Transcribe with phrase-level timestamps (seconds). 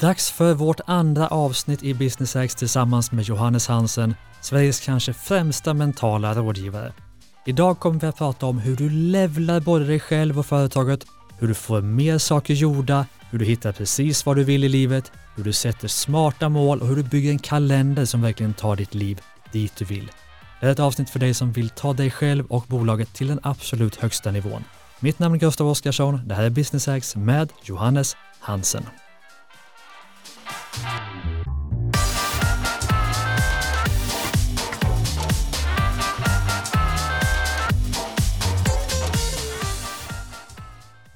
[0.00, 5.74] Dags för vårt andra avsnitt i Business X tillsammans med Johannes Hansen, Sveriges kanske främsta
[5.74, 6.92] mentala rådgivare.
[7.46, 11.06] Idag kommer vi att prata om hur du levlar både dig själv och företaget,
[11.38, 15.12] hur du får mer saker gjorda, hur du hittar precis vad du vill i livet,
[15.36, 18.94] hur du sätter smarta mål och hur du bygger en kalender som verkligen tar ditt
[18.94, 19.20] liv
[19.52, 20.10] dit du vill.
[20.60, 23.40] Det är ett avsnitt för dig som vill ta dig själv och bolaget till den
[23.42, 24.64] absolut högsta nivån.
[25.00, 26.28] Mitt namn är Gustav Oskarsson.
[26.28, 28.82] Det här är Business X med Johannes Hansen.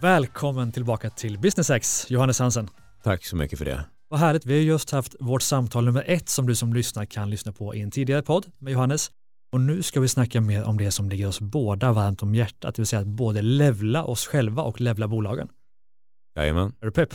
[0.05, 2.69] Välkommen tillbaka till Business X, Johannes Hansen.
[3.03, 3.85] Tack så mycket för det.
[4.09, 7.31] Vad härligt, vi har just haft vårt samtal nummer ett som du som lyssnar kan
[7.31, 9.11] lyssna på i en tidigare podd med Johannes.
[9.53, 12.75] Och nu ska vi snacka mer om det som ligger oss båda varmt om hjärtat,
[12.75, 15.49] det vill säga att både levla oss själva och levla bolagen.
[16.37, 16.73] Jajamän.
[16.81, 17.15] Är du pepp?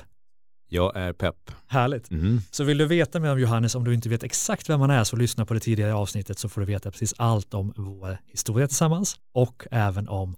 [0.70, 1.52] Jag är pepp.
[1.68, 2.12] Härligt.
[2.12, 2.42] Mm.
[2.52, 5.04] Så vill du veta mer om Johannes, om du inte vet exakt vem han är,
[5.04, 8.68] så lyssna på det tidigare avsnittet så får du veta precis allt om vår historia
[8.68, 10.36] tillsammans och även om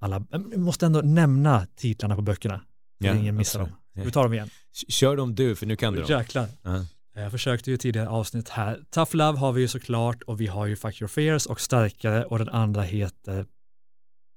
[0.00, 2.58] alla, jag måste ändå nämna titlarna på böckerna.
[2.58, 3.68] Så Ja, ingen missar dem.
[3.94, 4.50] Vi tar dem igen.
[4.88, 6.10] Kör dem du, för nu kan du dem.
[6.10, 6.48] Jäklar.
[6.62, 6.86] Ja.
[7.14, 8.80] Jag försökte ju tidigare avsnitt här.
[8.90, 12.24] Tough Love har vi ju såklart och vi har ju Fuck Your Fears och Starkare
[12.24, 13.46] och den andra heter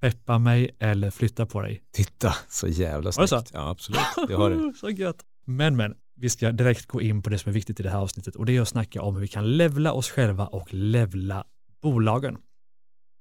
[0.05, 1.83] Peppa mig eller Flytta på dig.
[1.91, 3.29] Titta, så jävla snyggt.
[3.29, 3.43] så?
[3.53, 3.99] Ja, absolut.
[4.27, 4.73] Det har det.
[4.79, 5.23] så gött.
[5.45, 7.99] Men men, vi ska direkt gå in på det som är viktigt i det här
[7.99, 11.43] avsnittet och det är att snacka om hur vi kan levla oss själva och levla
[11.81, 12.37] bolagen.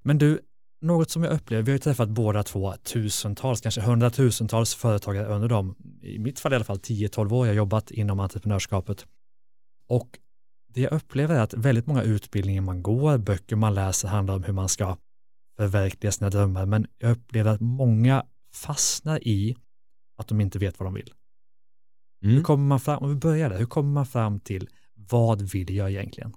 [0.02, 0.40] Men du,
[0.80, 5.48] något som jag upplever, vi har ju träffat båda två tusentals, kanske hundratusentals företagare under
[5.48, 9.06] dem, i mitt fall i alla fall 10-12 år, jag jobbat inom entreprenörskapet.
[9.88, 10.18] Och
[10.74, 14.42] det jag upplever är att väldigt många utbildningar man går, böcker man läser handlar om
[14.42, 14.96] hur man ska
[15.56, 19.56] förverkliga sina drömmar, men jag upplever att många fastnar i
[20.16, 21.12] att de inte vet vad de vill.
[22.20, 22.42] Hur Mm.
[22.42, 25.90] kommer man fram, om vi börjar där, hur kommer man fram till vad vill jag
[25.90, 26.32] egentligen?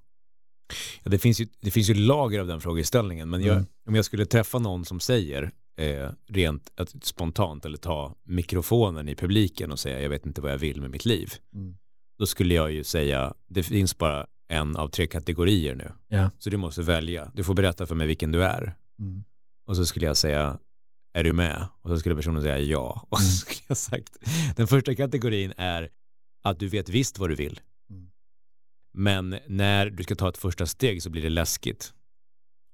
[1.03, 3.67] Ja, det, finns ju, det finns ju lager av den frågeställningen, men jag, Mm.
[3.87, 9.15] om jag skulle träffa någon som säger eh, rent att, spontant eller ta mikrofonen i
[9.15, 11.77] publiken och säga jag vet inte vad jag vill med mitt liv, Mm.
[12.19, 16.29] då skulle jag ju säga det finns bara en av tre kategorier nu, Ja.
[16.39, 17.31] så du måste välja.
[17.35, 18.75] Du får berätta för mig vilken du är.
[18.99, 19.23] Mm.
[19.67, 20.59] Och så skulle jag säga,
[21.13, 21.67] är du med?
[21.81, 23.05] Och så skulle personen säga ja.
[23.09, 23.31] Och så Mm.
[23.37, 24.17] skulle jag sagt,
[24.55, 25.89] den första kategorin är
[26.43, 27.59] att du vet visst vad du vill.
[27.89, 28.11] Mm.
[28.93, 31.93] Men när du ska ta ett första steg så blir det läskigt.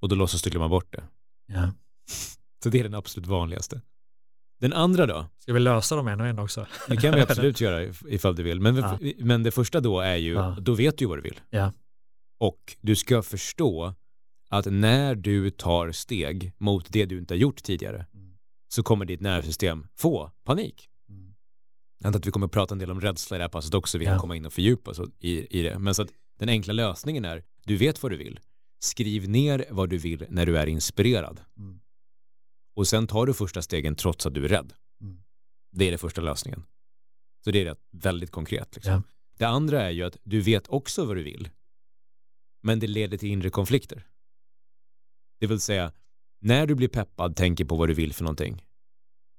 [0.01, 1.03] Och då låtsas du glömma bort det.
[1.45, 1.71] Ja.
[2.63, 3.81] Så det är den absolut vanligaste.
[4.59, 5.25] Den andra då?
[5.39, 6.67] Ska vi lösa dem en och en också?
[6.87, 8.61] Det kan vi absolut göra if- ifall du vill.
[8.61, 8.99] Men, Ja.
[9.19, 10.57] men det första då är ju, Ja.
[10.61, 11.39] då vet du vad du vill.
[11.49, 11.73] Ja.
[12.39, 13.93] Och du ska förstå
[14.53, 18.37] att när du tar steg mot det du inte har gjort tidigare Mm.
[18.67, 20.89] så kommer ditt nervsystem få panik.
[21.09, 21.35] Mm.
[21.99, 23.73] Jag antar att vi kommer att prata en del om rädsla i det här passet
[23.73, 24.11] också, vi Ja.
[24.11, 25.79] kan komma in och fördjupa oss i, i det.
[25.79, 26.09] Men så att
[26.39, 28.39] den enkla lösningen är, du vet vad du vill.
[28.79, 31.41] Skriv ner vad du vill när du är inspirerad.
[31.57, 31.79] Mm.
[32.75, 34.73] Och sen tar du första stegen trots att du är rädd.
[35.71, 36.63] Det är den första lösningen.
[37.43, 38.75] Så det är väldigt konkret.
[38.75, 38.93] Liksom.
[38.93, 39.01] Ja.
[39.37, 41.49] Det andra är ju att du vet också vad du vill.
[42.61, 44.07] Men det leder till inre konflikter.
[45.43, 45.91] Det vill säga,
[46.41, 48.65] när du blir peppad, tänker på vad du vill för någonting,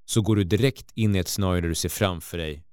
[0.05, 2.65] så går du direkt in i ett scenario där du ser framför dig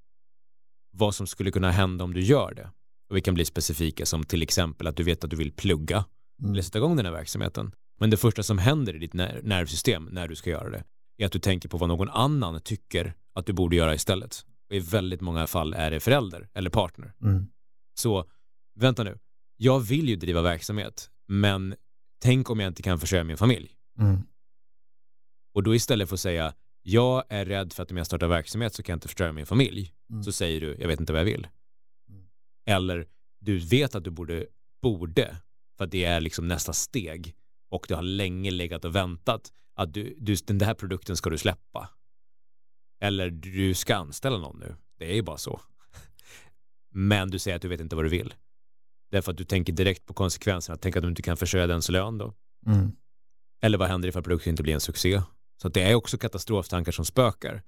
[0.91, 2.71] vad som skulle kunna hända om du gör det.
[3.09, 6.05] Och vi kan bli specifika som till exempel att du vet att du vill plugga
[6.41, 6.51] Mm.
[6.51, 7.71] eller sätta igång den här verksamheten.
[7.99, 10.83] Men det första som händer i ditt ner- nervsystem när du ska göra det
[11.17, 14.45] är att du tänker på vad någon annan tycker att du borde göra istället.
[14.69, 17.13] Och i väldigt många fall är det förälder eller partner.
[17.23, 17.47] Mm.
[17.93, 18.25] Så
[18.79, 19.17] vänta nu,
[19.57, 21.75] jag vill ju driva verksamhet, men
[22.21, 23.71] tänk om jag inte kan försörja min familj.
[23.99, 24.21] Mm.
[25.53, 28.73] Och då istället för att säga jag är rädd för att om jag startar verksamhet
[28.73, 30.23] så kan jag inte försörja min familj, Mm.
[30.23, 31.47] så säger du jag vet inte vad jag vill.
[32.09, 32.23] Mm.
[32.65, 33.07] Eller
[33.39, 34.47] du vet att du borde,
[34.81, 35.37] borde,
[35.77, 37.35] för att det är liksom nästa steg
[37.69, 41.37] och du har länge legat och väntat att du, du, den här produkten ska du
[41.37, 41.89] släppa.
[43.01, 44.75] Eller du ska anställa någon nu.
[44.97, 45.61] Det är ju bara så.
[46.89, 48.33] Men du säger att du vet inte vad du vill.
[49.11, 50.77] Därför att du tänker direkt på konsekvenserna.
[50.77, 52.33] Tänk att du inte kan försörja dens lön då.
[52.67, 52.91] Mm.
[53.61, 55.21] Eller vad händer ifall produkten inte blir en succé?
[55.61, 57.63] Så det är också katastroftankar som spökar.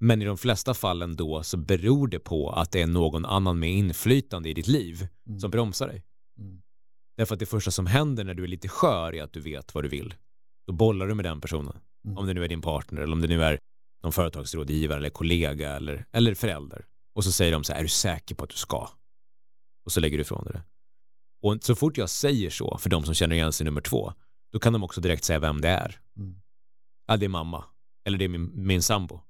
[0.00, 3.58] Men i de flesta fallen då så beror det på att det är någon annan
[3.58, 5.40] med inflytande i ditt liv Mm.
[5.40, 6.04] som bromsar dig.
[6.38, 6.62] Mm.
[7.16, 9.74] Därför att det första som händer när du är lite skör är att du vet
[9.74, 10.14] vad du vill.
[10.66, 11.76] Då bollar du med den personen.
[12.04, 12.18] Mm.
[12.18, 13.58] Om det nu är din partner eller om det nu är
[14.02, 16.86] någon företagsrådgivare eller kollega eller, eller förälder.
[17.14, 18.88] Och så säger de så här, är du säker på att du ska?
[19.84, 20.62] Och så lägger du ifrån dig det.
[21.40, 24.12] Och så fort jag säger så, för de som känner igen sig nummer två,
[24.52, 26.00] då kan de också direkt säga vem det är.
[26.16, 26.40] Mm.
[27.06, 27.64] Ja, det är mamma.
[28.04, 29.20] Eller det är min, min sambo.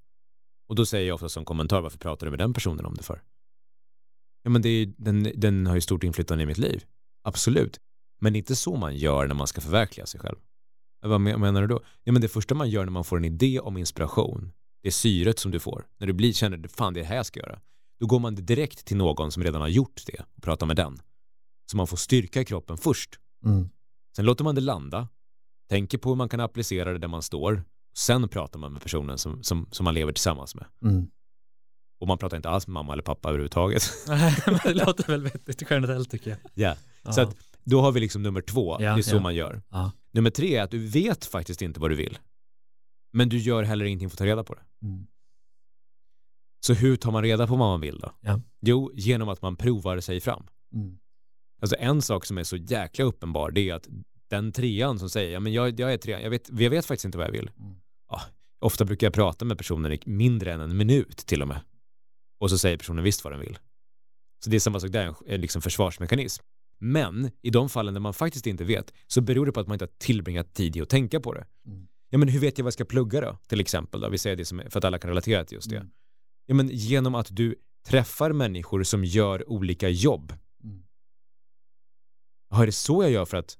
[0.68, 3.02] Och då säger jag ofta som kommentar, varför pratar du med den personen om det
[3.02, 3.22] för?
[4.42, 6.84] Ja, men det är, den, den har ju stort inflytande i mitt liv.
[7.22, 7.80] Absolut.
[8.20, 10.36] Men det är inte så man gör när man ska förverkliga sig själv.
[11.00, 11.80] Vad menar du då?
[12.04, 14.52] Ja, men det första man gör när man får en idé om inspiration,
[14.82, 15.86] det är syret som du får.
[15.98, 17.60] När du blir, känner, fan det är det här jag ska göra.
[18.00, 20.98] Då går man direkt till någon som redan har gjort det och pratar med den.
[21.70, 23.18] Så man får styrka i kroppen först.
[23.44, 23.68] Mm.
[24.16, 25.08] Sen låter man det landa,
[25.68, 27.62] tänker på hur man kan applicera det där man står.
[27.96, 30.66] Sen pratar man med personen som, som, som man lever tillsammans med.
[30.82, 31.10] Mm.
[32.00, 33.82] Och man pratar inte alls med mamma eller pappa överhuvudtaget.
[34.08, 36.38] Nej, men det låter väl vettigt generellt tycker jag.
[36.54, 37.12] Ja, Ja.
[37.12, 38.76] så att då har vi liksom nummer två.
[38.80, 39.20] Ja, det är så ja.
[39.20, 39.62] man gör.
[39.70, 39.92] Ja.
[40.12, 42.18] Nummer tre är att du vet faktiskt inte vad du vill.
[43.12, 44.62] Men du gör heller ingenting för att ta reda på det.
[44.82, 45.06] Mm.
[46.60, 48.12] Så hur tar man reda på vad man vill då?
[48.20, 48.40] Ja.
[48.60, 50.46] Jo, genom att man provar sig fram.
[50.74, 50.98] Mm.
[51.60, 53.88] Alltså en sak som är så jäkla uppenbar det är att
[54.30, 57.04] den trean som säger ja men jag, jag är trean, jag vet, jag vet faktiskt
[57.04, 57.50] inte vad jag vill.
[57.58, 57.76] Mm.
[58.08, 58.22] Ja,
[58.60, 61.60] ofta brukar jag prata med personer i mindre än en minut till och med.
[62.40, 63.58] Och så säger personen visst vad den vill.
[64.44, 66.44] Så det är samma sak där, en liksom försvarsmekanism.
[66.78, 69.74] Men i de fallen där man faktiskt inte vet så beror det på att man
[69.74, 71.46] inte har tillbringat tid i att tänka på det.
[71.66, 71.88] Mm.
[72.10, 73.38] Ja men hur vet jag vad jag ska plugga då?
[73.46, 75.76] Till exempel då, vi säger det som, för att alla kan relatera till just det.
[75.76, 75.90] Mm.
[76.46, 77.54] Ja men genom att du
[77.86, 80.32] träffar människor som gör olika jobb.
[82.50, 82.58] Mm.
[82.58, 83.58] Ja, är det så jag gör för att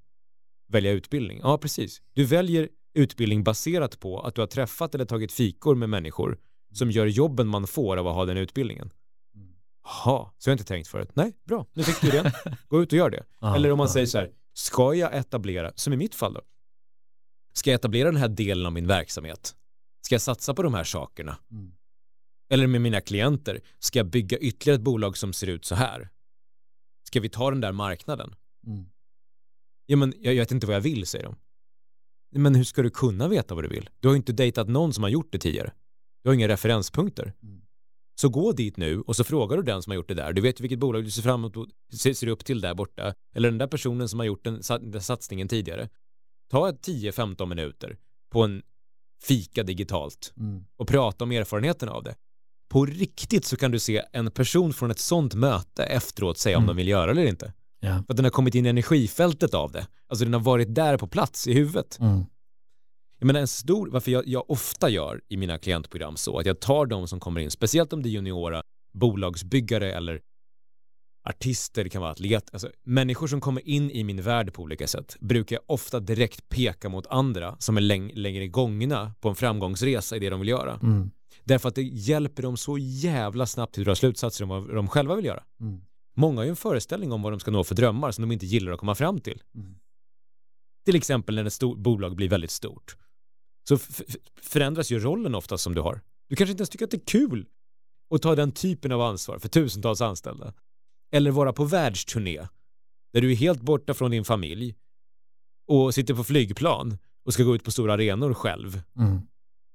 [0.69, 1.41] välja utbildning?
[1.43, 2.03] Ja, precis.
[2.13, 6.39] Du väljer utbildning baserat på att du har träffat eller tagit fikor med människor
[6.73, 8.93] som gör jobben man får av att ha den utbildningen.
[9.35, 9.49] Mm.
[9.85, 11.11] Jaha, så har jag inte tänkt förut.
[11.15, 12.33] Nej, bra, nu fick du det.
[12.69, 13.25] Gå ut och gör det.
[13.41, 13.93] Ja, Eller om man ja.
[13.93, 16.41] säger så här, ska jag etablera, som i mitt fall då,
[17.53, 19.55] ska jag etablera den här delen av min verksamhet?
[20.01, 21.39] Ska jag satsa på de här sakerna?
[21.51, 21.73] Mm.
[22.51, 26.09] Eller med mina klienter, ska jag bygga ytterligare ett bolag som ser ut så här?
[27.03, 28.35] Ska vi ta den där marknaden?
[28.69, 28.85] Mm.
[29.87, 31.37] Ja, men jag, jag vet inte vad jag vill, säger de.
[32.31, 33.91] Men hur ska du kunna veta vad du vill?
[34.01, 35.73] Du har ju inte dejtat någon som har gjort det tidigare.
[36.23, 37.33] Du har inga referenspunkter.
[37.43, 37.63] Mm.
[38.21, 40.33] Så gå dit nu och så frågar du den som har gjort det där.
[40.33, 43.15] Du vet vilket bolag du ser fram emot, ser, ser upp till där borta.
[43.35, 45.89] Eller den där personen som har gjort den, den satsningen tidigare.
[46.51, 47.99] Ta ett 10-15 minuter
[48.31, 48.63] på en
[49.23, 50.65] fika digitalt Mm.
[50.77, 52.15] och prata om erfarenheten av det.
[52.69, 56.63] På riktigt så kan du se en person från ett sånt möte efteråt säga om
[56.63, 56.77] Mm.
[56.77, 57.53] de vill göra eller inte.
[57.81, 58.03] Ja.
[58.07, 59.87] För att den har kommit in i energifältet av det.
[60.09, 61.99] Alltså den har varit där på plats i huvudet.
[62.01, 62.25] Mm.
[63.19, 66.61] Jag menar en stor, varför jag, jag ofta gör i mina klientprogram så att jag
[66.61, 70.21] tar de som kommer in, speciellt om det är juniora bolagsbyggare eller
[71.29, 74.87] artister, det kan vara atlet, alltså människor som kommer in i min värld på olika
[74.87, 79.35] sätt brukar jag ofta direkt peka mot andra som är läng längre gångna på en
[79.35, 80.75] framgångsresa i det de vill göra.
[80.83, 81.11] Mm.
[81.45, 84.89] Därför att det hjälper dem så jävla snabbt till att dra slutsatser om vad de
[84.89, 85.43] själva vill göra.
[85.61, 85.81] Mm.
[86.19, 88.47] Många har ju en föreställning om vad de ska nå för drömmar som de inte
[88.47, 89.43] gillar att komma fram till.
[89.55, 89.75] Mm.
[90.85, 92.97] Till exempel när ett stort bolag blir väldigt stort.
[93.69, 93.79] Så
[94.43, 96.01] förändras ju rollen ofta som du har.
[96.29, 97.47] Du kanske inte ens tycker att det är kul
[98.15, 100.55] att ta den typen av ansvar för tusentals anställda.
[101.13, 102.49] Eller vara på världsturné
[103.13, 104.75] där du är helt borta från din familj
[105.67, 108.83] och sitter på flygplan och ska gå ut på stora arenor själv.
[108.97, 109.21] Mm.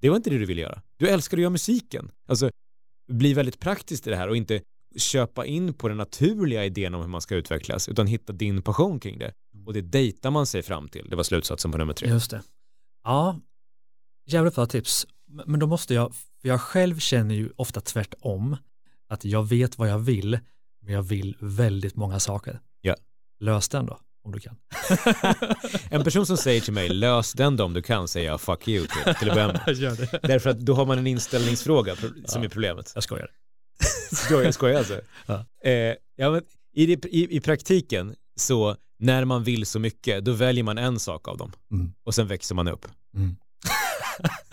[0.01, 0.81] Det var inte det du ville göra.
[0.98, 2.12] Du älskar att göra musiken.
[2.25, 2.50] Alltså,
[3.12, 4.62] bli väldigt praktiskt i det här och inte
[4.98, 9.00] köpa in på den naturliga idén om hur man ska utvecklas utan hitta din passion
[9.00, 9.34] kring det.
[9.66, 11.07] Och det dejtar man sig fram till.
[11.10, 12.10] Det var slutsatsen på nummer tre.
[12.10, 12.42] Just det.
[13.04, 13.40] Ja,
[14.28, 15.07] jävligt bra tips.
[15.45, 18.57] Men då måste jag, för jag själv känner ju ofta tvärtom,
[19.10, 20.40] att jag vet vad jag vill,
[20.81, 22.60] men jag vill väldigt många saker.
[22.82, 22.96] Ja.
[23.39, 24.56] Lös den då, om du kan.
[25.89, 28.68] En person som säger till mig lös den då om du kan säger jag fuck
[28.68, 29.62] you till, till att börja med.
[30.24, 32.44] Därför att då har man en inställningsfråga som Ja.
[32.44, 32.91] är problemet.
[32.96, 33.29] Jag skojar.
[34.25, 35.01] Skojar, skojar alltså.
[35.25, 35.46] Ja.
[35.63, 36.41] Eh, ja, men
[36.75, 41.27] i, i, I praktiken så när man vill så mycket då väljer man en sak
[41.27, 41.93] av dem Mm.
[42.03, 42.88] och sen växer man upp.
[43.15, 43.36] Mm.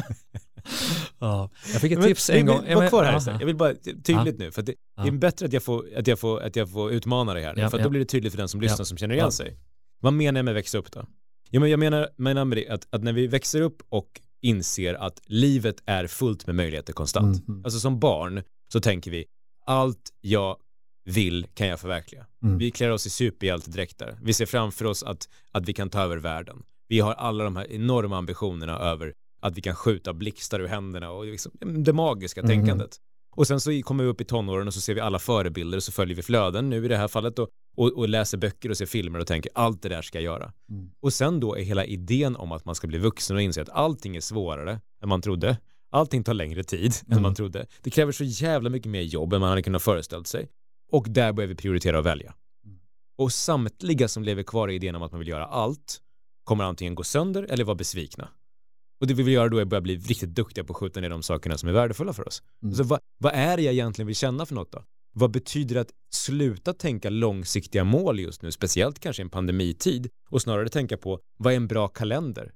[1.19, 2.75] ja, jag fick ett Men tips en gång.
[2.75, 3.37] Var kvar här Ja.
[3.41, 3.75] Jag vill bara
[4.05, 5.03] tydligt nu för det, Ja.
[5.03, 7.55] det är bättre att jag får, att jag får, att jag får utmana dig här
[7.55, 7.85] nu, Ja, för att ja.
[7.85, 8.85] då blir det tydligt för den som lyssnar Ja.
[8.85, 9.31] som känner igen Ja.
[9.31, 9.57] sig.
[10.01, 11.07] Vad menar jag med växa upp då?
[11.51, 14.95] Jo, men jag menar, menar med det att, att när vi växer upp och inser
[14.95, 17.49] att livet är fullt med möjligheter konstant.
[17.49, 17.65] Mm.
[17.65, 19.25] Alltså som barn så tänker vi
[19.67, 20.57] allt jag
[21.05, 22.27] vill kan jag förverkliga.
[22.43, 22.59] Mm.
[22.59, 24.19] Vi klär oss i superhjältedräkter.
[24.23, 26.63] Vi ser framför oss att, att vi kan ta över världen.
[26.89, 31.11] Vi har alla de här enorma ambitionerna över att vi kan skjuta blixtar ur händerna
[31.11, 32.49] och liksom, det magiska Mhm.
[32.51, 32.97] tänkandet.
[33.37, 35.83] Och sen så kommer vi upp i tonåren och så ser vi alla förebilder och
[35.83, 38.77] så följer vi flöden nu i det här fallet och, och, och läser böcker och
[38.77, 40.53] ser filmer och tänker allt det där ska jag göra.
[40.71, 40.91] Mm.
[41.01, 43.69] Och sen då är hela idén om att man ska bli vuxen och inse att
[43.69, 45.57] allting är svårare än man trodde.
[45.91, 47.23] Allting tar längre tid än Mm.
[47.23, 47.67] man trodde.
[47.83, 50.49] Det kräver så jävla mycket mer jobb än man hade kunnat föreställt sig.
[50.93, 52.35] Och där börjar vi prioritera och välja.
[52.65, 52.79] Mm.
[53.19, 56.01] Och samtliga som lever kvar i idén om att man vill göra allt
[56.45, 58.29] kommer antingen gå sönder eller vara besvikna.
[59.01, 61.01] Och det vi vill göra då är att börja bli riktigt duktiga på att skjuta
[61.01, 62.43] ner de sakerna som är värdefulla för oss.
[62.63, 62.75] Mm.
[62.75, 64.85] Så vad, vad är det jag egentligen vill känna för något då?
[65.13, 70.09] Vad betyder det att sluta tänka långsiktiga mål just nu, speciellt kanske i en pandemitid,
[70.31, 72.53] och snarare tänka på vad är en bra kalender?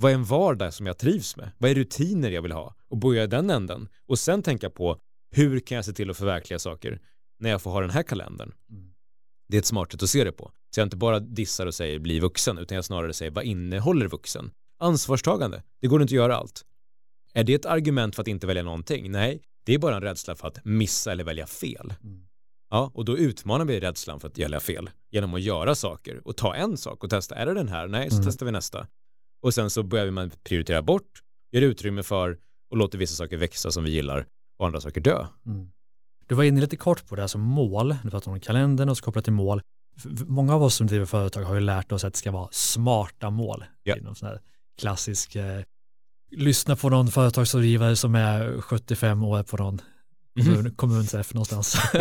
[0.00, 1.50] Vad är en vardag som jag trivs med?
[1.58, 2.74] Vad är rutiner jag vill ha?
[2.88, 3.88] Och börja i den änden.
[4.06, 4.98] Och sen tänka på
[5.30, 7.00] hur kan jag se till att förverkliga saker
[7.38, 8.52] när jag får ha den här kalendern?
[8.70, 8.90] Mm.
[9.48, 10.52] Det är ett smart sätt att se det på.
[10.74, 14.08] Så jag inte bara dissar och säger bli vuxen, utan jag snarare säger vad innehåller
[14.08, 14.50] vuxen?
[14.78, 15.62] Ansvarstagande.
[15.80, 16.64] Det går inte att göra allt.
[17.34, 19.10] Är det ett argument för att inte välja någonting?
[19.10, 21.94] Nej, det är bara en rädsla för att missa eller välja fel.
[22.02, 22.26] Mm.
[22.70, 26.36] Ja, och då utmanar vi rädslan för att välja fel genom att göra saker och
[26.36, 27.34] ta en sak och testa.
[27.34, 27.88] Är det den här?
[27.88, 28.26] Nej, så Mm.
[28.26, 28.86] testar vi nästa.
[29.42, 32.38] Och sen så börjar man prioritera bort, gör utrymme för
[32.70, 34.26] och låter vissa saker växa som vi gillar
[34.58, 35.26] och andra saker dö.
[35.46, 35.70] Mm.
[36.26, 37.96] Du var inne lite kort på det, alltså mål.
[38.02, 39.62] Du pratade om kalendern och så kopplat till mål.
[40.26, 43.30] Många av oss som driver företag har ju lärt oss att det ska vara smarta
[43.30, 43.64] mål.
[43.82, 43.96] Ja.
[44.00, 44.40] Någon sån här
[44.80, 45.60] klassisk, eh,
[46.36, 49.80] lyssna på någon företagsrådgivare som är 75 år på någon
[50.44, 51.74] kommun, kommunträff någonstans.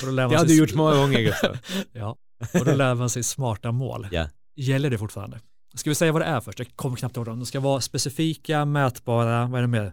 [0.00, 1.58] och då lär man Det har sig- du gjort många gånger Gustav.
[1.92, 2.16] Ja,
[2.60, 4.08] och då lär man sig smarta mål.
[4.10, 4.28] Ja.
[4.56, 5.40] Gäller det fortfarande?
[5.74, 6.58] Ska vi säga vad det är först?
[6.58, 7.38] Jag kommer knappt ihåg dem.
[7.38, 9.92] De ska vara specifika, mätbara, vad är det mer?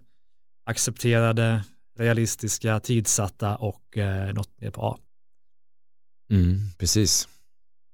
[0.66, 1.64] Accepterade,
[1.98, 4.98] realistiska, tidsatta och eh, något mer på A.
[6.32, 7.28] Mm, precis.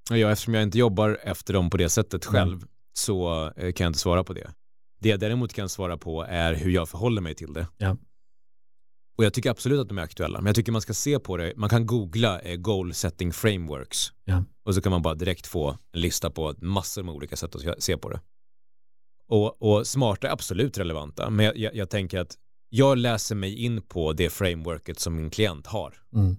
[0.09, 2.33] Ja, eftersom jag inte jobbar efter dem på det sättet Mm.
[2.33, 4.53] själv så eh, kan jag inte svara på det.
[4.99, 7.67] Det jag däremot kan svara på är hur jag förhåller mig till det.
[7.77, 7.97] Ja.
[9.17, 11.37] Och jag tycker absolut att de är aktuella, men jag tycker man ska se på
[11.37, 14.43] det, man kan googla eh, goal setting frameworks Ja.
[14.63, 17.83] och så kan man bara direkt få en lista på massor med olika sätt att
[17.83, 18.21] se på det.
[19.27, 22.37] Och, och smarta är absolut relevanta, men jag, jag, jag tänker att
[22.69, 25.93] jag läser mig in på det frameworket som min klient har.
[26.13, 26.35] Mm.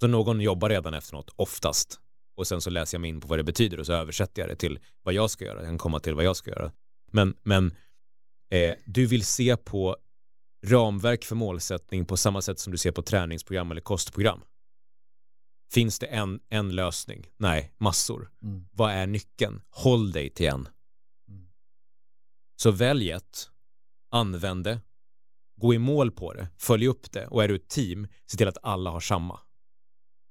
[0.00, 2.00] Så någon jobbar redan efter något, oftast.
[2.36, 4.48] Och sen så läser jag mig in på vad det betyder och så översätter jag
[4.48, 5.58] det till vad jag ska göra.
[5.58, 6.72] Jag kan komma till vad jag ska göra.
[7.12, 7.66] Men, men
[8.50, 9.96] eh, du vill se på
[10.64, 14.40] ramverk för målsättning på samma sätt som du ser på träningsprogram eller kostprogram.
[15.72, 17.26] Finns det en, en lösning?
[17.36, 18.30] Nej, massor.
[18.42, 18.66] Mm.
[18.72, 19.62] Vad är nyckeln?
[19.70, 20.68] Håll dig till en.
[21.28, 21.48] Mm.
[22.56, 23.50] Så välj ett,
[24.10, 24.80] använd det,
[25.56, 28.48] gå i mål på det, följ upp det och är du ett team, se till
[28.48, 29.40] att alla har samma.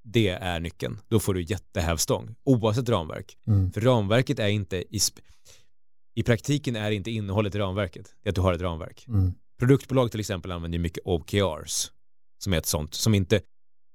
[0.04, 1.00] Det är nyckeln.
[1.08, 3.38] Då får du jättehävstång, oavsett ramverk.
[3.48, 3.72] Mm.
[3.72, 5.00] För ramverket är inte, i,
[6.14, 9.06] i praktiken är inte innehållet i ramverket, det är att du har ett ramverk.
[9.08, 9.34] Mm.
[9.68, 11.92] Produktbolag till exempel använder mycket OKRs,
[12.44, 13.42] som är ett sånt, som inte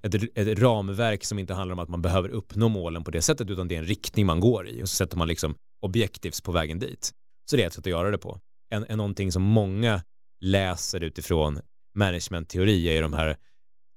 [0.03, 3.51] ett, ett ramverk som inte handlar om att man behöver uppnå målen på det sättet,
[3.51, 6.53] utan det är en riktning man går i och så sätter man liksom objektivs på
[6.53, 7.13] vägen dit.
[7.51, 8.41] Så det är ett sätt att göra det på.
[8.71, 10.03] En, en någonting som många
[10.41, 11.61] läser utifrån
[11.95, 13.37] managementteori är ju de här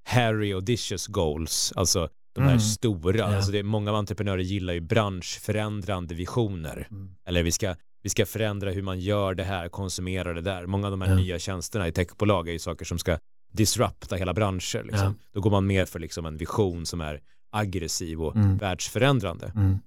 [0.10, 2.60] Harry Audacious goals, alltså de här Mm.
[2.60, 3.36] stora, Ja.
[3.36, 6.88] alltså det är, många entreprenörer gillar ju branschförändrande visioner.
[6.92, 7.16] Mm.
[7.26, 10.66] Eller vi ska, vi ska förändra hur man gör det här, konsumera det där.
[10.66, 11.16] Många av de här Ja.
[11.16, 13.18] nya tjänsterna i techbolag är ju saker som ska
[13.54, 14.84] disrupta hela branscher.
[14.84, 15.16] Liksom.
[15.34, 18.58] Då går man mer för liksom en vision som är aggressiv och Mm.
[18.58, 19.52] världsförändrande.
[19.56, 19.78] Mm.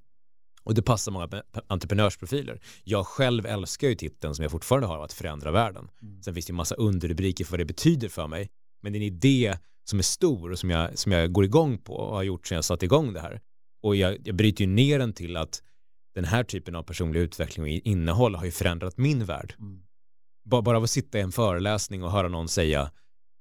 [0.63, 1.29] Och det passar många
[1.67, 2.61] entreprenörsprofiler.
[2.85, 5.89] Jag själv älskar ju titeln som jag fortfarande har, att förändra världen.
[6.03, 6.23] Mm.
[6.23, 8.49] Sen finns det ju massa underrubriker för vad det betyder för mig.
[8.83, 11.79] Men det är en idé som är stor och som jag, som jag går igång
[11.79, 13.41] på och har gjort sedan jag satte igång det här.
[13.83, 15.63] Och jag, jag bryter ju ner den till att
[16.15, 19.55] den här typen av personlig utveckling och innehåll har ju förändrat min värld.
[19.59, 19.83] Mm.
[20.45, 22.91] Bara, av att sitta i en föreläsning och höra någon säga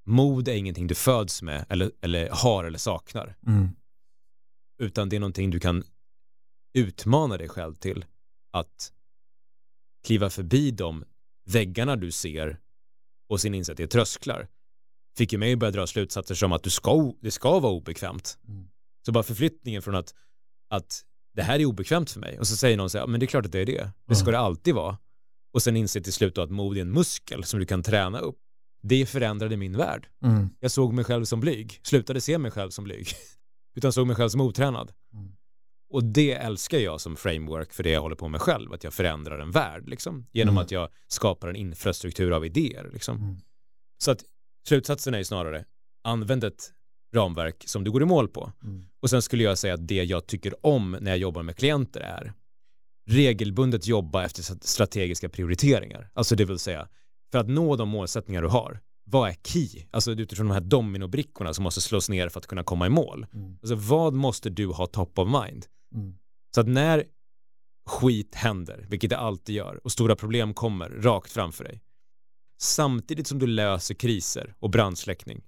[0.06, 3.36] mod är ingenting du föds med eller, eller har eller saknar.
[3.46, 3.68] Mm.
[4.78, 5.84] Utan det är någonting du kan
[6.74, 8.04] utmana dig själv till
[8.52, 8.92] att
[10.06, 11.04] kliva förbi de
[11.44, 12.60] väggarna du ser
[13.28, 14.48] och att det är trösklar.
[15.16, 18.38] Fick ju mig att börja dra slutsatser som att du ska, det ska vara obekvämt.
[18.48, 18.68] Mm.
[19.06, 20.14] Så bara förflyttningen från att,
[20.70, 21.04] att
[21.34, 23.24] det här är obekvämt för mig och så säger någon så här, "Ja, men det
[23.24, 23.90] är klart att det är det.
[24.08, 24.98] Det ska det alltid vara.
[25.52, 28.18] Och sen inse till slut då att mod är en muskel som du kan träna
[28.18, 28.38] upp.
[28.82, 30.08] Det förändrade min värld.
[30.24, 30.48] Mm.
[30.60, 33.08] Jag såg mig själv som blyg, slutade se mig själv som blyg,
[33.76, 34.92] utan såg mig själv som otränad.
[35.12, 35.32] Mm.
[35.90, 38.92] Och det älskar jag som framework för det jag håller på med själv, att jag
[38.94, 40.62] förändrar en värld, liksom, genom Mm.
[40.64, 42.90] att jag skapar en infrastruktur av idéer.
[42.92, 43.16] Liksom.
[43.16, 43.36] Mm.
[43.98, 44.24] Så att
[44.68, 45.64] slutsatsen är ju snarare,
[46.04, 46.72] använd ett
[47.14, 48.52] ramverk som du går i mål på.
[48.62, 48.84] Mm.
[49.02, 52.00] Och sen skulle jag säga att det jag tycker om när jag jobbar med klienter
[52.00, 52.32] är
[53.06, 56.10] regelbundet jobba efter strategiska prioriteringar.
[56.14, 56.88] Alltså det vill säga,
[57.32, 59.86] för att nå de målsättningar du har, vad är key?
[59.90, 63.26] Alltså utifrån de här dominobrickorna som måste slås ner för att kunna komma i mål.
[63.34, 63.58] Mm.
[63.62, 65.66] Alltså vad måste du ha top of mind?
[65.94, 66.14] Mm.
[66.54, 67.04] Så att när
[67.86, 71.82] skit händer, vilket det alltid gör, och stora problem kommer rakt framför dig,
[72.62, 75.44] samtidigt som du löser kriser och brandsläckning,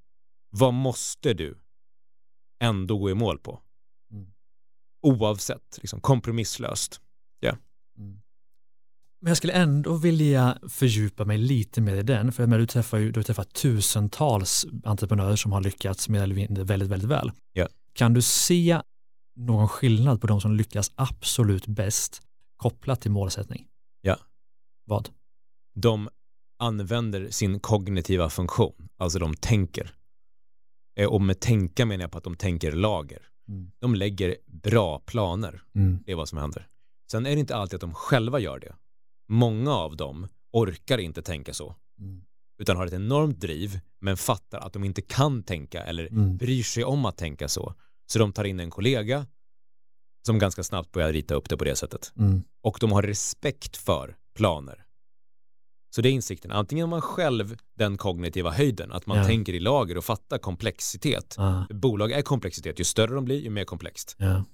[0.58, 1.58] vad måste du
[2.60, 3.62] ändå gå i mål på?
[4.12, 4.32] Mm.
[5.02, 7.00] Oavsett, liksom kompromisslöst.
[7.98, 8.22] Mm.
[9.20, 13.12] Men jag skulle ändå vilja fördjupa mig lite mer i den, för du träffar ju
[13.12, 17.32] du träffar tusentals entreprenörer som har lyckats eller mindre väldigt, väldigt väl.
[17.52, 17.68] Ja.
[17.92, 18.82] Kan du se
[19.36, 22.22] någon skillnad på de som lyckas absolut bäst
[22.56, 23.66] kopplat till målsättning?
[24.00, 24.16] Ja.
[24.84, 25.08] Vad?
[25.74, 26.08] De
[26.58, 29.94] använder sin kognitiva funktion, alltså de tänker.
[30.96, 33.22] Eh, Och med tänka menar jag på att de tänker lager.
[33.48, 33.70] Mm.
[33.78, 35.62] De lägger bra planer.
[35.74, 35.98] Mm.
[36.06, 36.68] Det är vad som händer.
[37.10, 38.74] Sen är det inte alltid att de själva gör det.
[39.28, 42.22] Många av dem orkar inte tänka så, Mm.
[42.58, 46.36] utan har ett enormt driv, men fattar att de inte kan tänka eller Mm.
[46.36, 47.74] bryr sig om att tänka så.
[48.06, 49.26] Så de tar in en kollega
[50.26, 52.12] som ganska snabbt börjar rita upp det på det sättet.
[52.18, 52.42] Mm.
[52.62, 54.85] Och de har respekt för planer.
[55.96, 59.24] Så det är insikten, antingen har man själv den kognitiva höjden, att man Ja.
[59.24, 61.34] tänker i lager och fattar komplexitet.
[61.38, 64.16] Ah, Bolag är komplexitet, ju större de blir, ju mer komplext.
[64.18, 64.44] ja.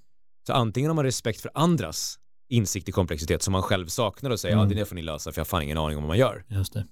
[0.46, 2.18] Så antingen har man respekt för andras
[2.48, 4.68] insikt i komplexitet som man själv saknar och säger Mm.
[4.70, 6.44] ja det får ni lösa för jag har fan ingen aning om vad man gör.
[6.48, 6.86] Just det.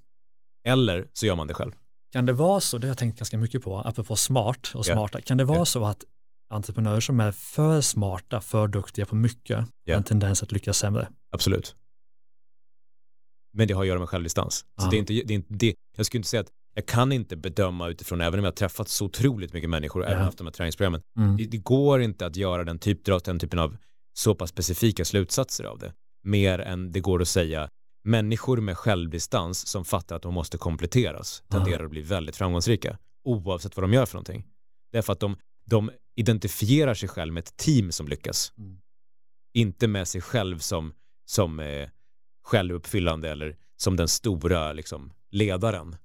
[0.64, 1.72] Eller så gör man det själv.
[2.12, 4.94] Kan det vara så, det har jag tänkt ganska mycket på, apropå smart och Ja.
[4.94, 5.64] smarta, kan det vara Ja.
[5.64, 6.04] så att
[6.50, 9.96] entreprenörer som är för smarta, för duktiga på mycket, har Ja.
[9.96, 11.08] en tendens att lyckas sämre?
[11.32, 11.74] Absolut.
[13.52, 14.54] Men det har att göra med självdistans.
[14.58, 14.88] Så Ja.
[14.90, 15.74] det är inte, det är inte det.
[15.96, 18.88] Jag skulle inte säga att jag kan inte bedöma utifrån, även om jag har träffat
[18.88, 20.08] så otroligt mycket människor Ja.
[20.08, 21.02] även haft de här träningsprogrammen.
[21.18, 21.36] Mm.
[21.36, 23.76] Det, det går inte att göra den, typ, dra den typen av
[24.12, 25.92] så pass specifika slutsatser av det.
[26.22, 27.68] Mer än det går att säga
[28.04, 33.76] människor med självdistans som fattar att de måste kompletteras tenderar att bli väldigt framgångsrika oavsett
[33.76, 34.46] vad de gör för någonting.
[34.92, 38.52] Därför att de, de identifierar sig själv med ett team som lyckas.
[38.58, 38.78] Mm.
[39.54, 40.92] Inte med sig själv som,
[41.24, 41.88] som eh,
[42.42, 45.96] självuppfyllande eller som den stora liksom, ledaren.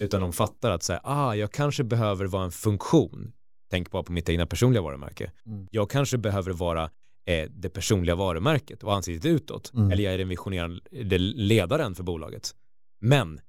[0.00, 3.32] Utan de fattar att säga, ah, jag kanske behöver vara en funktion.
[3.70, 5.32] Tänk bara på mitt egna personliga varumärke.
[5.46, 5.66] Mm.
[5.70, 6.90] Jag kanske behöver vara
[7.26, 9.72] eh, det personliga varumärket och ansiktet utåt.
[9.74, 9.92] Mm.
[9.92, 12.54] Eller jag är den visionerande ledaren för bolaget.
[13.00, 13.40] Men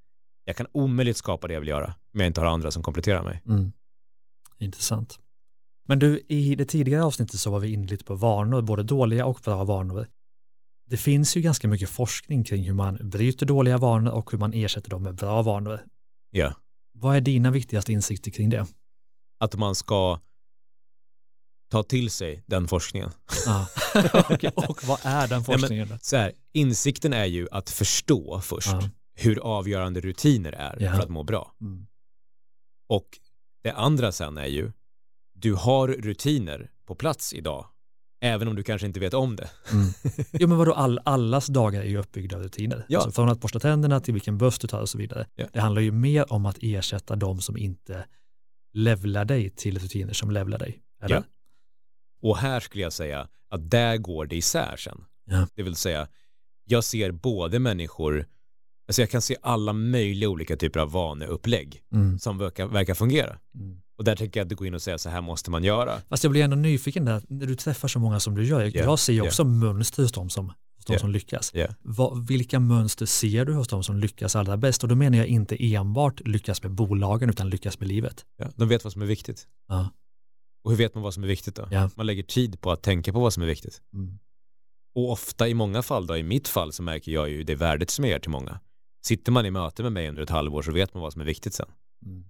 [0.46, 3.24] jag kan omöjligt skapa det jag vill göra om jag inte har andra som kompletterar
[3.24, 3.42] mig.
[3.48, 3.72] Mm.
[4.58, 5.20] Intressant.
[5.88, 9.26] Men du, i det tidigare avsnittet så var vi inne lite på vanor, både dåliga
[9.26, 10.08] och bra vanor.
[10.90, 14.54] Det finns ju ganska mycket forskning kring hur man bryter dåliga vanor och hur man
[14.54, 15.82] ersätter dem med bra vanor.
[16.32, 16.54] Ja.
[16.94, 18.68] Vad är dina viktigaste insikter kring det?
[19.40, 20.20] Att man ska
[21.72, 23.12] ta till sig den forskningen.
[24.30, 25.88] Okej, och vad är den forskningen?
[25.90, 25.98] då?
[26.02, 28.90] Så här, insikten är ju att förstå först Ja.
[29.16, 30.94] hur avgörande rutiner är Ja.
[30.94, 31.56] för att må bra.
[31.62, 31.88] Mm.
[32.90, 33.08] Och
[33.64, 34.72] det andra sen är ju,
[35.34, 37.66] du har rutiner på plats idag,
[38.20, 39.50] även om du kanske inte vet om det.
[39.72, 39.90] Mm.
[40.32, 42.86] Jo men vadå, all, allas dagar är ju uppbyggda av rutiner.
[42.90, 42.98] Ja.
[43.00, 45.28] Alltså från att borsta tänderna till vilken buss du tar och så vidare.
[45.36, 45.48] Ja.
[45.54, 48.06] Det handlar ju mer om att ersätta de som inte
[48.74, 50.82] levlar dig till rutiner som levlar dig.
[51.04, 51.16] Eller?
[51.16, 51.24] Ja.
[52.22, 55.06] Och här skulle jag säga att där går det isär sen.
[55.26, 55.48] Ja.
[55.56, 56.08] Det vill säga,
[56.66, 58.26] jag ser både människor,
[58.88, 62.20] alltså jag kan se alla möjliga olika typer av vaneupplägg Mm.
[62.20, 63.40] som verkar, verkar fungera.
[63.56, 63.82] Mm.
[64.00, 66.02] Och där tänker jag att du går in och säger så här måste man göra.
[66.10, 68.76] Fast jag blir ändå nyfiken där, när du träffar så många som du gör, jag,
[68.76, 71.00] Ja, jag ser också mönster hos de som, hos de Ja.
[71.00, 71.54] som lyckas.
[71.82, 74.84] Vad, vilka mönster ser du hos de som lyckas allra bäst?
[74.84, 78.26] Och då menar jag inte enbart lyckas med bolagen utan lyckas med livet.
[78.38, 79.48] Ja, de vet vad som är viktigt.
[79.68, 79.90] Ja.
[80.64, 81.68] Och hur vet man vad som är viktigt då?
[81.72, 81.90] Ja.
[81.96, 83.82] Man lägger tid på att tänka på vad som är viktigt.
[83.94, 84.20] Mm.
[84.96, 87.90] Och ofta i många fall då, i mitt fall så märker jag ju det värdet
[87.90, 88.60] som jag ger till många.
[89.06, 91.26] Sitter man i möte med mig under ett halvår så vet man vad som är
[91.26, 91.70] viktigt sen.
[92.06, 92.24] Mm.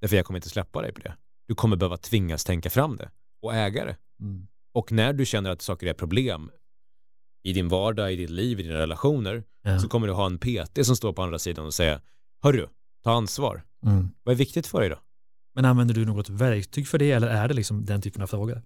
[0.00, 1.16] Därför jag kommer inte släppa dig på det.
[1.48, 3.10] Du kommer behöva tvingas tänka fram det
[3.42, 3.96] och äga det.
[4.20, 4.46] Mm.
[4.74, 6.50] Och när du känner att saker är problem
[7.42, 9.78] i din vardag, i ditt liv, i dina relationer Ja.
[9.78, 12.00] så kommer du ha en PT som står på andra sidan och säger
[12.42, 12.66] Hörru,
[13.04, 13.62] ta ansvar.
[13.86, 14.08] Mm.
[14.22, 14.98] Vad är viktigt för dig då?
[15.54, 18.62] Men använder du något verktyg för det eller är det liksom den typen av frågor?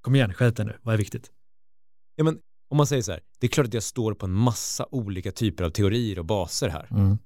[0.00, 1.30] Kom igen, skärp dig nu, vad är viktigt?
[2.14, 2.38] Ja, men
[2.70, 5.32] om man säger så här, det är klart att jag står på en massa olika
[5.32, 6.88] typer av teorier och baser här.
[6.90, 7.18] Mm.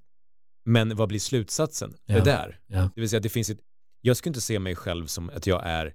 [0.65, 1.95] Men vad blir slutsatsen?
[2.07, 2.15] Ja.
[2.15, 2.61] Det där.
[2.67, 2.91] Ja.
[2.95, 3.59] Det vill säga, det finns ett,
[4.01, 5.95] jag skulle inte se mig själv som att jag är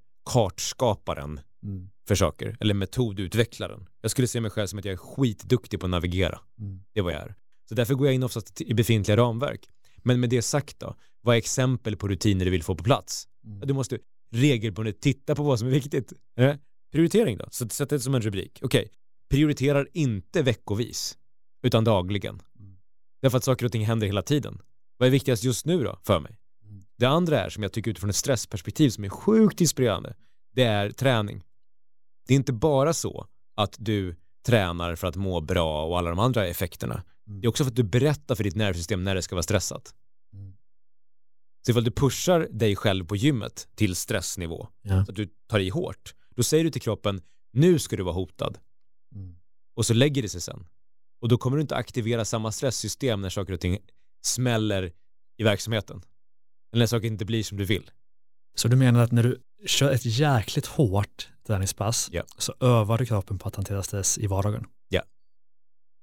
[0.57, 1.89] kartskaparen Mm.
[2.07, 3.87] för saker, eller metodutvecklaren.
[4.01, 6.39] Jag skulle se mig själv som att jag är skitduktig på att navigera.
[6.59, 6.83] Mm.
[6.93, 7.35] Det är vad jag är.
[7.69, 9.69] Så därför går jag in oftast i befintliga ramverk.
[9.97, 13.27] Men med det sagt då, vad är exempel på rutiner du vill få på plats?
[13.45, 13.59] Mm.
[13.67, 13.99] Du måste
[14.31, 16.13] regelbundet titta på vad som är viktigt.
[16.37, 16.55] Eh?
[16.91, 18.59] Prioritering då, så sätt det som en rubrik.
[18.61, 18.89] Okej,
[19.29, 21.17] prioriterar inte veckovis,
[21.63, 22.41] utan dagligen.
[23.21, 24.61] Därför att saker och ting händer hela tiden.
[24.97, 26.39] Vad är viktigast just nu då, för mig?
[26.63, 26.83] Mm.
[26.97, 30.15] Det andra är, som jag tycker utifrån ett stressperspektiv som är sjukt inspirerande,
[30.53, 31.43] det är träning.
[32.27, 36.19] Det är inte bara så att du tränar för att må bra och alla de
[36.19, 37.03] andra effekterna.
[37.27, 37.41] Mm.
[37.41, 39.93] Det är också för att du berättar för ditt nervsystem när det ska vara stressat.
[40.33, 40.53] Mm.
[41.65, 45.05] Så ifall du pushar dig själv på gymmet till stressnivå, Ja.
[45.05, 47.21] så att du tar i hårt, då säger du till kroppen,
[47.53, 48.57] nu ska du vara hotad.
[49.15, 49.35] Mm.
[49.75, 50.67] Och så lägger det sig sen.
[51.19, 53.77] Och då kommer du inte aktivera samma stresssystem när saker och ting
[54.25, 54.91] smäller
[55.37, 56.01] i verksamheten.
[56.73, 57.91] Eller när saker inte blir som du vill.
[58.55, 62.23] Så du menar att när du kör ett jäkligt hårt träningspass Ja.
[62.37, 64.65] så övar du kroppen på att hantera stress i vardagen?
[64.89, 65.01] Ja.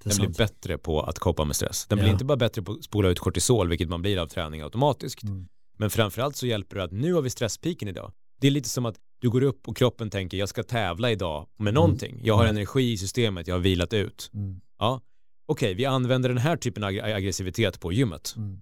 [0.05, 0.37] Det är Den blir sant.
[0.39, 1.87] bättre på att koppa med stress.
[1.87, 2.03] Den Ja.
[2.05, 5.23] blir inte bara bättre på att spola ut kortisol, vilket man blir av träning automatiskt.
[5.23, 5.49] Mm.
[5.77, 8.13] Men framförallt så hjälper det att nu har vi stresspiken idag.
[8.41, 11.49] Det är lite som att du går upp och kroppen tänker jag ska tävla idag
[11.59, 12.21] med någonting.
[12.25, 12.57] Jag har Mm.
[12.57, 14.31] energi i systemet, jag har vilat ut.
[14.35, 14.61] Mm.
[14.79, 15.01] Ja,
[15.47, 18.35] okej, vi använder den här typen av ag- aggressivitet på gymmet.
[18.37, 18.61] Mm.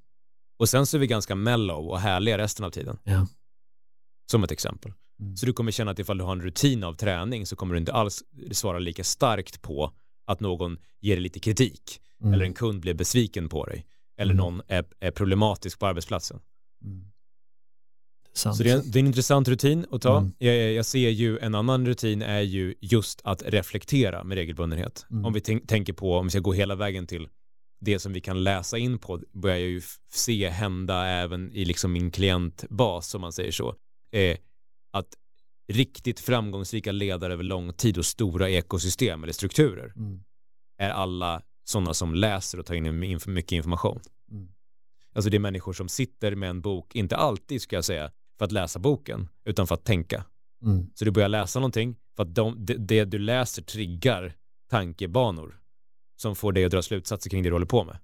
[0.59, 2.99] Och sen så är vi ganska mellow och härliga resten av tiden.
[3.05, 3.27] Ja.
[4.31, 4.93] Som ett exempel.
[5.21, 5.37] Mm.
[5.37, 7.79] Så du kommer känna att ifall du har en rutin av träning så kommer du
[7.81, 8.23] inte alls
[8.53, 9.93] svara lika starkt på
[10.27, 12.01] att någon ger dig lite kritik.
[12.21, 12.35] Mm.
[12.35, 13.87] Eller en kund blir besviken på dig.
[14.19, 14.45] Eller Mm.
[14.45, 16.41] någon är, är problematisk på arbetsplatsen.
[18.35, 18.57] Sant.
[18.57, 20.19] Så det är, en, det är en intressant rutin att ta.
[20.19, 20.33] Mm.
[20.39, 25.07] Jag, jag ser ju en annan rutin är ju just att reflektera med regelbundenhet.
[25.11, 25.25] Mm.
[25.25, 27.29] Om vi tänk, tänker på, om vi ska gå hela vägen till
[27.81, 31.93] det som vi kan läsa in på, börjar jag ju se hända även i liksom
[31.93, 33.75] min klientbas, som man säger så.
[34.13, 34.37] Eh,
[34.93, 35.09] att
[35.73, 40.21] riktigt framgångsrika ledare över lång tid och stora ekosystem eller strukturer Mm.
[40.79, 44.01] är alla sådana som läser och tar in mycket information.
[44.31, 44.49] Mm.
[45.15, 48.11] Alltså det är människor som sitter med en bok, inte alltid ska jag säga,
[48.43, 50.25] för att läsa boken, utan för att tänka.
[50.65, 50.87] Mm.
[50.95, 54.35] Så du börjar läsa någonting för att de, det, det du läser triggar
[54.71, 55.61] tankebanor
[56.17, 57.99] som får dig att dra slutsatser kring det du håller på med.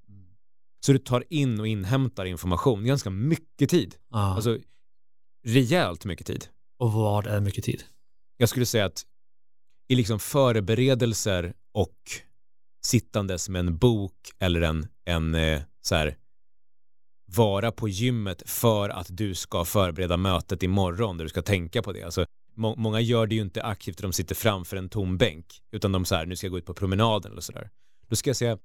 [0.87, 3.95] Så du tar in och inhämtar information, ganska mycket tid.
[4.11, 4.35] Ja.
[4.35, 4.59] Alltså
[5.47, 6.47] rejält mycket tid.
[6.79, 7.85] och vad är mycket tid?
[8.37, 9.07] Jag skulle säga att
[9.89, 11.97] i liksom förberedelser och
[12.85, 16.17] sittandes med en bok eller en, en eh, så här
[17.37, 21.93] vara på gymmet för att du ska förbereda mötet imorgon där du ska tänka på
[21.93, 22.03] det.
[22.03, 25.63] Alltså, må många gör det ju inte aktivt när de sitter framför en tom bänk
[25.71, 27.71] utan de så här, nu ska jag gå ut på promenaden eller sådär.
[28.09, 28.59] Då ska jag säga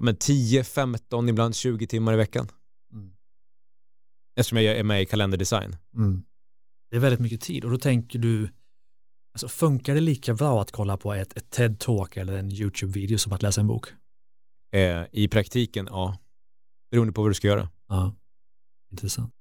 [0.00, 2.48] men 10, 15, ibland 20 timmar i veckan.
[2.92, 3.12] Mm.
[4.36, 5.76] Eftersom jag är med i kalenderdesign.
[5.96, 6.22] Mm.
[6.90, 8.48] Det är väldigt mycket tid och då tänker du,
[9.32, 13.32] alltså funkar det lika bra att kolla på ett, ett TED-talk eller en YouTube-video som
[13.32, 13.86] att läsa en bok?
[14.72, 16.18] Eh, I praktiken, ja.
[16.90, 17.68] Beroende på vad du ska göra.
[17.92, 18.14] Ja,
[18.90, 19.34] intressant.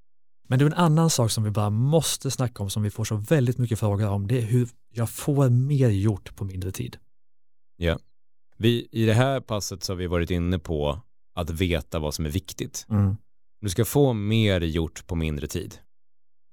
[0.48, 3.06] Men det är en annan sak som vi bara måste snacka om som vi får
[3.06, 4.28] så väldigt mycket frågor om.
[4.28, 6.98] Det är hur jag får mer gjort på mindre tid.
[8.58, 11.02] Vi, I det här passet så har vi varit inne på
[11.36, 12.86] att veta vad som är viktigt.
[12.90, 13.16] Mm.
[13.62, 15.80] Du ska få mer gjort på mindre tid,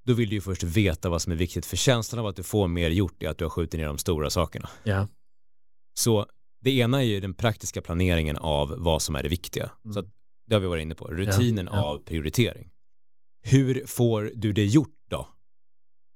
[0.07, 1.67] då vill du ju först veta vad som är viktigt.
[1.67, 3.99] För känslan av att du får mer gjort är att du har skjutit ner de
[3.99, 4.69] stora sakerna.
[4.85, 5.09] Ja.
[5.99, 6.27] Så
[6.61, 9.71] det ena är ju den praktiska planeringen av vad som är det viktiga.
[9.85, 9.95] Mm.
[9.95, 10.07] Så att,
[10.49, 11.07] det har vi varit inne på.
[11.07, 11.85] Rutinen Ja, ja.
[11.85, 12.71] av prioritering.
[13.43, 15.29] Hur får du det gjort då?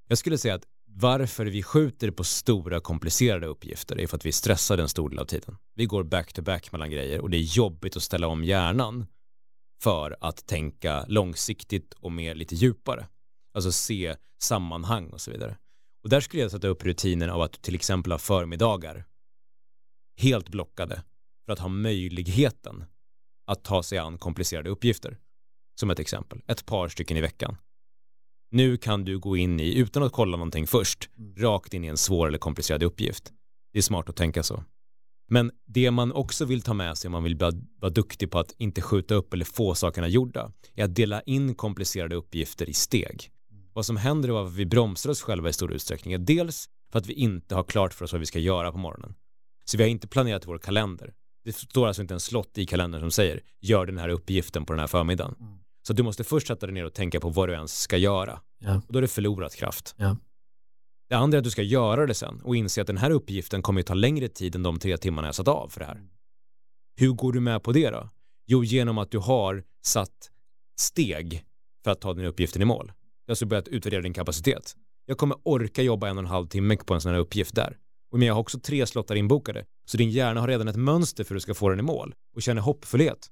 [0.09, 4.33] Jag skulle säga att varför vi skjuter på stora komplicerade uppgifter är för att vi
[4.33, 5.57] stressar en stor del av tiden.
[5.75, 9.07] Vi går back to back mellan grejer och det är jobbigt att ställa om hjärnan
[9.83, 13.07] för att tänka långsiktigt och mer lite djupare.
[13.55, 15.59] Alltså se sammanhang och så vidare.
[16.03, 19.05] Och där skulle jag sätta upp rutinen av att till exempel har förmiddagar
[20.17, 21.03] helt blockade
[21.47, 22.85] för att ha möjligheten
[23.53, 25.19] att ta sig an komplicerade uppgifter.
[25.81, 27.57] Som ett exempel, ett par stycken i veckan.
[28.51, 31.37] Nu kan du gå in i, utan att kolla någonting först, Mm.
[31.37, 33.33] rakt in i en svår eller komplicerad uppgift.
[33.73, 34.65] Det är smart att tänka så.
[35.31, 38.55] Men det man också vill ta med sig om man vill vara, duktig på att
[38.59, 43.31] inte skjuta upp eller få sakerna gjorda är att dela in komplicerade uppgifter i steg.
[43.73, 46.99] Vad som händer är att vi bromsar oss själva i stor utsträckning är dels för
[46.99, 49.15] att vi inte har klart för oss vad vi ska göra på morgonen.
[49.65, 51.15] Så vi har inte planerat vår kalender.
[51.45, 54.73] Det står alltså inte en slott i kalendern som säger gör den här uppgiften på
[54.73, 55.35] den här förmiddagen.
[55.41, 55.59] Mm.
[55.87, 58.41] Så du måste först sätta dig ner och tänka på vad du ens ska göra.
[58.59, 58.83] Ja.
[58.87, 59.95] Och då är det förlorat kraft.
[59.97, 60.17] Ja.
[61.09, 63.63] Det andra är att du ska göra det sen och inse att den här uppgiften
[63.63, 66.03] kommer att ta längre tid än de tre timmarna jag satt av för det här.
[66.97, 68.09] Hur går du med på det då?
[68.47, 70.31] Jo, genom att du har satt
[70.81, 71.45] steg
[71.85, 72.87] för att ta den uppgiften i mål.
[72.87, 72.93] Du
[73.31, 74.77] har alltså börjat utvärdera din kapacitet.
[75.07, 77.79] Jag kommer orka jobba en och en halv timme på en sån här uppgift där.
[78.13, 79.65] Och Men jag har också tre slottar inbokade.
[79.85, 82.15] Så din hjärna har redan ett mönster för hur du ska få den i mål
[82.37, 83.31] och känner hoppfullhet.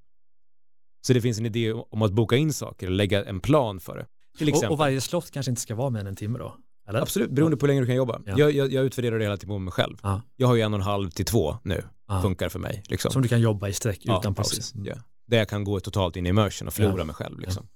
[1.06, 3.96] Så det finns en idé om att boka in saker och lägga en plan för
[3.96, 4.06] det.
[4.38, 4.68] Till exempel.
[4.68, 6.56] Och, och varje slott kanske inte ska vara mer än en timme då?
[6.88, 7.00] Eller?
[7.00, 8.20] Absolut, beroende på hur länge du kan jobba.
[8.26, 8.34] Ja.
[8.38, 9.96] Jag, jag, jag utvärderar det hela tiden på mig själv.
[10.02, 10.22] Ja.
[10.36, 11.82] Jag har ju en och en halv till två nu.
[12.08, 12.22] Ja.
[12.22, 12.82] Funkar för mig.
[12.86, 13.10] Liksom.
[13.10, 14.72] Som du kan jobba i sträck utan paus.
[14.84, 14.94] Ja.
[15.26, 17.40] Där jag kan gå totalt in i immersion och förlora mig själv.
[17.40, 17.68] Liksom.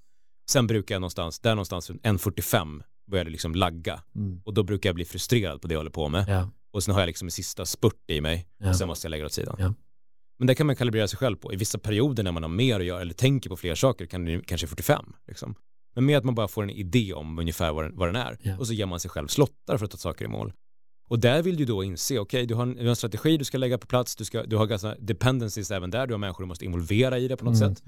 [0.50, 4.02] Sen brukar jag någonstans, där någonstans 1.45 börjar det liksom lagga.
[4.14, 4.40] Mm.
[4.44, 6.48] Och då brukar jag bli frustrerad på det jag håller på med.
[6.74, 8.46] Och sen har jag liksom en sista spurt i mig.
[8.58, 8.68] Ja.
[8.68, 9.56] Och sen måste jag lägga det åt sidan.
[9.58, 9.74] Ja.
[10.38, 11.52] Men det kan man kalibrera sig själv på.
[11.52, 14.24] I vissa perioder när man har mer att göra eller tänker på fler saker kan
[14.24, 15.12] det kanske 45.
[15.26, 15.54] Liksom.
[15.94, 18.38] Men med att man bara får en idé om ungefär vad den, vad den är.
[18.42, 18.58] Ja.
[18.58, 20.52] Och så ger man sig själv slottar för att ta saker i mål.
[21.08, 23.36] Och där vill du då inse, okej, okay, du, har en, du har en strategi
[23.36, 26.18] du ska lägga på plats, du, ska, du har ganska dependencies även där, du har
[26.18, 27.74] människor du måste involvera i det på något mm.
[27.74, 27.84] sätt.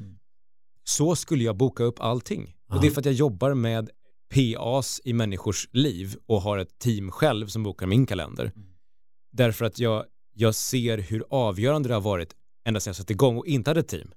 [0.85, 2.43] Så skulle jag boka upp allting.
[2.43, 2.77] Aha.
[2.77, 3.91] Och det är för att jag jobbar med
[4.35, 8.53] PAs i människors liv och har ett team själv som bokar min kalender.
[8.57, 8.69] Mm.
[9.37, 13.39] Därför att jag, jag ser hur avgörande det har varit ända sedan jag satte igång
[13.39, 14.11] och inte hade ett team.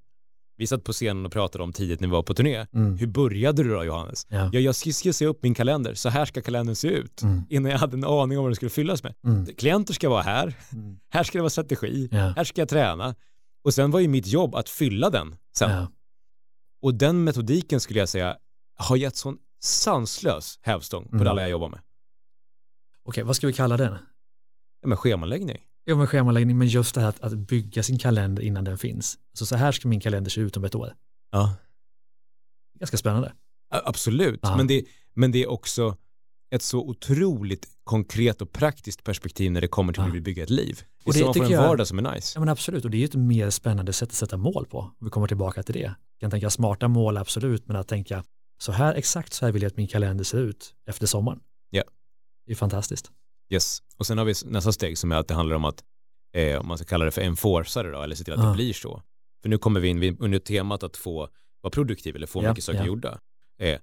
[0.58, 2.65] Vi satt på scenen och pratade om tidigt när vi var på turné.
[2.73, 2.97] Mm.
[2.97, 4.27] Hur började du då Johannes?
[4.29, 4.49] Ja.
[4.53, 7.21] Jag, jag ska se upp min kalender, så här ska kalendern se ut.
[7.21, 7.43] Mm.
[7.49, 9.13] Innan jag hade en aning om vad den skulle fyllas med.
[9.25, 9.45] Mm.
[9.45, 10.99] Klienter ska vara här, mm.
[11.10, 12.34] här ska det vara strategi, ja.
[12.36, 13.15] här ska jag träna.
[13.63, 15.71] Och sen var ju mitt jobb att fylla den sen.
[15.71, 15.91] Ja.
[16.82, 18.38] Och den metodiken skulle jag säga
[18.77, 21.27] har gett sån sanslös hävstång på mm.
[21.27, 21.79] alla jag jobbar med.
[23.05, 23.97] Okej, vad ska vi kalla den?
[24.82, 25.58] Ja, men schemaläggning.
[25.84, 29.18] Ja, men schemaläggning, men just det här att, att bygga sin kalender innan den finns.
[29.34, 30.94] Så, så här ska min kalender se ut om ett år.
[31.32, 31.56] Ja.
[32.80, 33.34] Ganska spännande.
[33.70, 35.98] Absolut, men det, men det är också
[36.52, 40.50] ett så otroligt konkret och praktiskt perspektiv när det kommer till hur vi bygger ett
[40.50, 40.84] liv.
[41.04, 42.32] Det och det är så man får en vardag som är nice.
[42.36, 44.92] Ja men absolut, och det är ju ett mer spännande sätt att sätta mål på.
[45.00, 45.80] Vi kommer tillbaka till det.
[45.80, 48.24] Jag kan tänka smarta mål, absolut, men att tänka
[48.58, 51.39] så här, exakt så här vill jag att min kalender ser ut efter sommaren.
[51.70, 51.84] Ja.
[52.46, 53.12] Det är fantastiskt.
[53.49, 55.83] Yes, och sen har vi nästa steg som är att det handlar om att,
[56.33, 58.45] eh, om man ska kalla det för enforcare då, eller se till att ja.
[58.45, 59.03] det blir så.
[59.41, 61.29] För nu kommer vi in under temat att få
[61.62, 62.85] vara produktiv eller få ja, mycket saker ja.
[62.85, 63.19] gjorda.
[63.59, 63.79] Eh,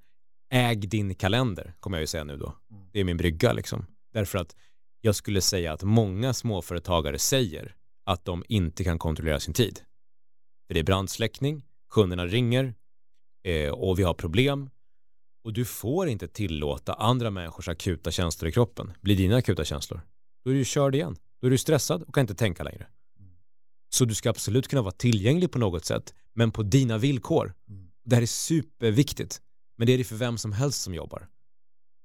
[0.50, 2.56] äg din kalender, kommer jag ju säga nu då.
[2.70, 2.88] Mm.
[2.92, 3.86] Det är min brygga liksom.
[4.12, 4.56] Därför att
[5.00, 7.74] jag skulle säga att många småföretagare säger
[8.04, 9.80] att de inte kan kontrollera sin tid.
[10.66, 12.74] För det är brandsläckning, kunderna ringer
[13.44, 14.70] eh, och vi har problem
[15.46, 20.00] och du får inte tillåta andra människors akuta känslor i kroppen bli dina akuta känslor.
[20.44, 21.16] Då är du körd igen.
[21.40, 22.86] Då är du stressad och kan inte tänka längre.
[23.88, 27.54] Så du ska absolut kunna vara tillgänglig på något sätt, men på dina villkor.
[28.04, 29.40] Det här är superviktigt.
[29.76, 31.28] Men det är det för vem som helst som jobbar.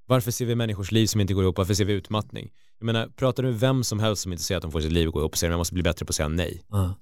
[0.05, 1.57] Varför ser vi människors liv som inte går ihop?
[1.57, 2.51] Varför ser vi utmattning?
[2.79, 4.91] Jag menar, pratar du med vem som helst som inte säger att de får sitt
[4.91, 6.63] liv att gå ihop och säger att man måste bli bättre på att säga nej.
[6.73, 6.93] Uh.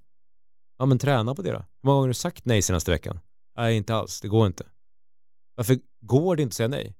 [0.77, 1.57] Ja, men träna på det då.
[1.57, 3.19] Hur många gånger har du sagt nej senaste veckan?
[3.57, 4.21] Nej, inte alls.
[4.21, 4.65] Det går inte.
[5.55, 6.95] Varför går det inte att säga nej?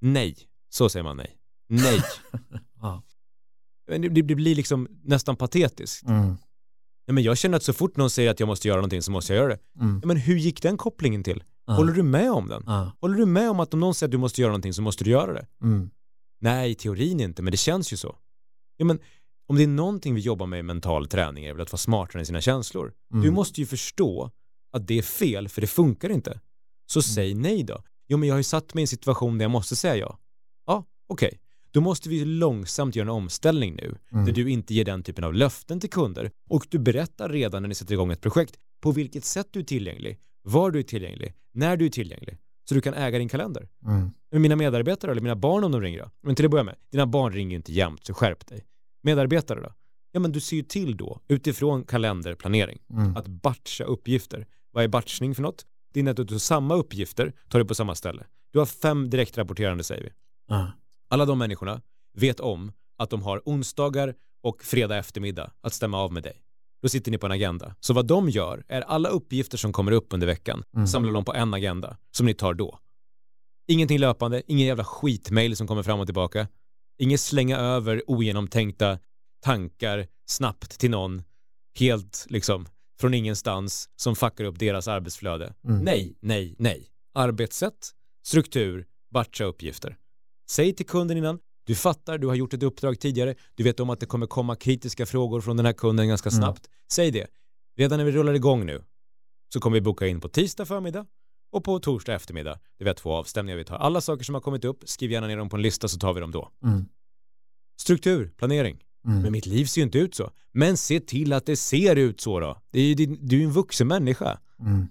[0.00, 0.36] Nej.
[0.68, 1.38] Så säger man nej.
[1.68, 2.02] Nej.
[2.80, 3.02] ja.
[3.86, 6.06] det, det, blir liksom nästan patetiskt.
[6.06, 6.36] Mm.
[7.06, 9.10] Ja, men jag känner att så fort någon säger att jag måste göra någonting så
[9.10, 9.80] måste jag göra det.
[9.80, 10.02] Mm.
[10.04, 11.44] Men hur gick den kopplingen till?
[11.70, 11.76] Uh.
[11.76, 12.68] Håller du med om den?
[12.68, 12.92] Uh.
[13.00, 15.04] Håller du med om att om någon säger att du måste göra någonting så måste
[15.04, 15.46] du göra det?
[15.62, 15.90] Mm.
[16.40, 18.16] Nej, i teorin inte, men det känns ju så.
[18.76, 18.98] Ja, men
[19.46, 22.20] om det är någonting vi jobbar med i mental träning är väl att vara smartare
[22.20, 22.92] än sina känslor.
[23.12, 23.24] Mm.
[23.24, 24.30] Du måste ju förstå
[24.72, 26.40] att det är fel, för det funkar inte.
[26.86, 27.02] Så mm.
[27.02, 27.82] säg nej då.
[28.08, 30.18] Jo, men jag har ju satt mig i en situation där jag måste säga ja.
[30.66, 31.26] Ja, okej.
[31.26, 31.38] Okay.
[31.70, 34.26] Då måste vi långsamt göra en omställning nu, mm.
[34.26, 37.68] där du inte ger den typen av löften till kunder och du berättar redan när
[37.68, 41.34] ni sätter igång ett projekt på vilket sätt du är tillgänglig, var du är tillgänglig,
[41.52, 43.68] när du är tillgänglig, så du kan äga din kalender.
[43.84, 44.10] Mm.
[44.30, 46.10] Men mina medarbetare eller mina barn om de ringer då?
[46.22, 48.66] Men till att börja med, dina barn ringer inte jämt, så skärp dig.
[49.02, 49.72] Medarbetare då?
[50.12, 53.16] Ja, men du ser ju till då, utifrån kalenderplanering, mm.
[53.16, 54.46] att batcha uppgifter.
[54.70, 55.66] Vad är batchning för något?
[55.92, 58.24] Det är att du tar samma uppgifter, tar det på samma ställe.
[58.52, 60.10] Du har fem direktrapporterande säger vi.
[60.54, 60.68] Uh.
[61.10, 61.80] Alla de människorna
[62.14, 66.42] vet om att de har onsdagar och fredag eftermiddag att stämma av med dig.
[66.82, 67.74] Då sitter ni på en agenda.
[67.80, 70.86] Så vad de gör är alla uppgifter som kommer upp under veckan mm.
[70.86, 72.78] samlar de på en agenda som ni tar då.
[73.68, 76.48] Ingenting löpande, ingen jävla skitmail som kommer fram och tillbaka.
[76.98, 78.98] Inget slänga över ogenomtänkta
[79.40, 81.22] tankar snabbt till någon
[81.78, 82.66] helt liksom
[83.00, 85.54] från ingenstans som fuckar upp deras arbetsflöde.
[85.64, 85.84] Mm.
[85.84, 86.88] Nej, nej, nej.
[87.14, 87.90] Arbetssätt,
[88.26, 89.96] struktur, batcha uppgifter.
[90.50, 93.90] Säg till kunden innan, du fattar, du har gjort ett uppdrag tidigare, du vet om
[93.90, 96.40] att det kommer komma kritiska frågor från den här kunden ganska mm.
[96.42, 96.66] snabbt.
[96.66, 96.74] Mm.
[96.92, 97.26] Säg det.
[97.76, 98.82] Redan när vi rullar igång nu
[99.52, 101.06] så kommer vi boka in på tisdag förmiddag
[101.52, 102.54] och på torsdag eftermiddag.
[102.78, 103.58] Det vi har två avstämningar.
[103.58, 105.88] Vi tar alla saker som har kommit upp, skriv gärna ner dem på en lista
[105.88, 106.50] så tar vi dem då.
[106.64, 106.84] Mm.
[107.80, 108.84] Struktur, planering.
[109.06, 109.22] Mm.
[109.22, 110.30] Men mitt liv ser ju inte ut så.
[110.52, 112.62] Men se till att det ser ut så då.
[112.70, 114.38] Det är ju, du är ju en vuxen människa.
[114.60, 114.86] Mm.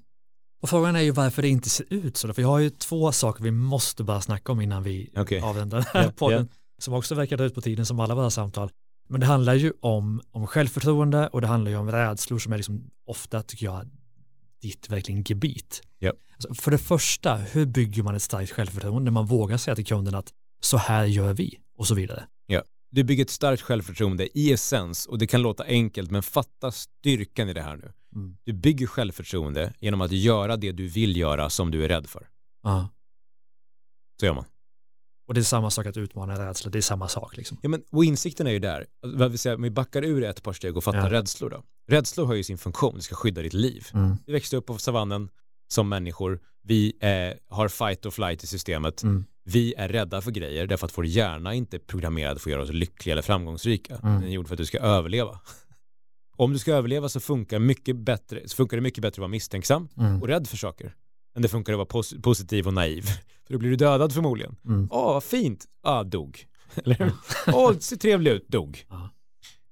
[0.61, 2.27] Och frågan är ju varför det inte ser ut så.
[2.27, 2.33] Då.
[2.33, 5.39] För jag har ju två saker vi måste bara snacka om innan vi okay.
[5.39, 6.39] avvänder den här yeah, podden.
[6.39, 6.51] Yeah.
[6.79, 8.69] Som också verkar ut på tiden som alla våra samtal.
[9.09, 12.57] Men det handlar ju om, om självförtroende och det handlar ju om rädslor som är
[12.57, 13.89] liksom ofta, tycker jag,
[14.61, 15.81] ditt verkligen gebit.
[15.99, 16.15] Yep.
[16.33, 19.85] Alltså, för det första, hur bygger man ett starkt självförtroende när man vågar säga till
[19.85, 22.27] kunden att så här gör vi och så vidare.
[22.97, 27.49] Du bygger ett starkt självförtroende i essens och det kan låta enkelt men fatta styrkan
[27.49, 27.93] i det här nu.
[28.15, 28.37] Mm.
[28.43, 32.27] Du bygger självförtroende genom att göra det du vill göra som du är rädd för.
[32.63, 32.89] Ja.
[34.19, 34.45] Så gör man.
[35.27, 37.57] Och det är samma sak att utmana rädsla, det är samma sak liksom.
[37.61, 40.43] Ja men, och insikten är ju där, vad vi säger, om vi backar ur ett
[40.43, 41.11] par steg och fattar ja.
[41.11, 41.63] rädslor då.
[41.87, 43.87] Rädslor har ju sin funktion, det ska skydda ditt liv.
[43.93, 44.15] Mm.
[44.25, 45.29] Vi växte upp på savannen
[45.67, 49.03] som människor, vi eh, har fight och flight i systemet.
[49.03, 49.25] Mm.
[49.49, 52.63] Vi är rädda för grejer därför att vår hjärna inte är programmerad för att göra
[52.63, 53.95] oss lyckliga eller framgångsrika.
[53.95, 54.13] Mm.
[54.13, 55.39] Den är gjord för att du ska överleva.
[56.37, 59.27] Om du ska överleva så funkar, mycket bättre, så funkar det mycket bättre att vara
[59.27, 60.21] misstänksam Mm.
[60.21, 60.95] och rädd för saker
[61.35, 63.01] än det funkar att vara pos- positiv och naiv.
[63.47, 64.55] För då blir du dödad förmodligen.
[64.65, 64.87] Mm.
[64.91, 65.65] Åh, vad fint.
[65.83, 66.45] Ah, dog.
[66.75, 67.11] Eller
[67.47, 68.47] Åh, det ser trevligt ut.
[68.47, 68.85] Dog.
[68.89, 69.09] Ja.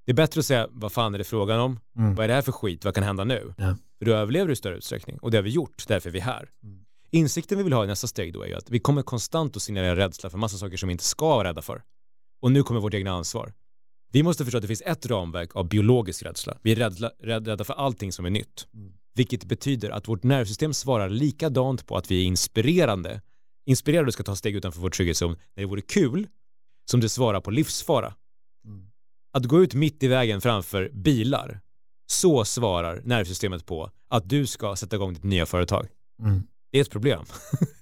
[0.05, 1.79] Det är bättre att säga, vad fan är det frågan om?
[1.97, 2.15] Mm.
[2.15, 2.85] Vad är det här för skit?
[2.85, 3.53] Vad kan hända nu?
[3.57, 3.75] Ja.
[3.97, 5.17] För du överlever i större utsträckning.
[5.17, 6.49] Och det har vi gjort, därför är vi här.
[6.63, 6.79] Mm.
[7.15, 9.61] Insikten vi vill ha i nästa steg då är ju att vi kommer konstant att
[9.61, 11.83] signalera rädsla för massa saker som vi inte ska vara rädda för.
[12.41, 13.53] Och nu kommer vårt egna ansvar.
[14.11, 16.57] Vi måste förstå att det finns ett ramverk av biologisk rädsla.
[16.61, 18.67] Vi är rädda, rädda för allting som är nytt.
[18.73, 18.93] Mm.
[19.13, 23.21] Vilket betyder att vårt nervsystem svarar likadant på att vi är inspirerande.
[23.65, 26.27] Inspirerade och ska ta steg utanför vår trygghetszon när det vore kul,
[26.91, 28.13] som det svarar på livsfara.
[28.65, 28.87] Mm.
[29.33, 31.61] Att gå ut mitt i vägen framför bilar,
[32.07, 35.87] så svarar nervsystemet på att du ska sätta igång ditt nya företag.
[36.21, 36.43] Mm.
[36.75, 37.25] Det är ett problem.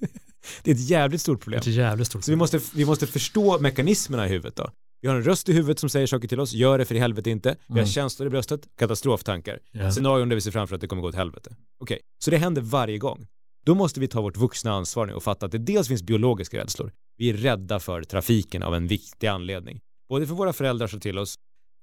[0.63, 1.61] det är ett jävligt stort problem.
[1.63, 2.23] Det är jävligt stort.
[2.23, 4.69] Så vi måste, vi måste förstå mekanismerna i huvudet då.
[5.01, 6.99] Vi har en röst i huvudet som säger saker till oss, gör det för i
[6.99, 7.49] helvete inte.
[7.67, 7.87] Vi har Mm.
[7.89, 9.59] känslor i bröstet, katastroftankar.
[9.71, 9.91] Ja.
[9.91, 11.55] Scenarion där vi ser framför att det kommer gå åt helvete.
[11.79, 13.27] Okej, så det händer varje gång.
[13.65, 16.57] Då måste vi ta vårt vuxna ansvar nu och fatta att det dels finns biologiska
[16.57, 16.91] rädslor.
[17.17, 19.79] Vi är rädda för trafiken av en viktig anledning.
[20.09, 21.35] Både för våra föräldrar som till oss,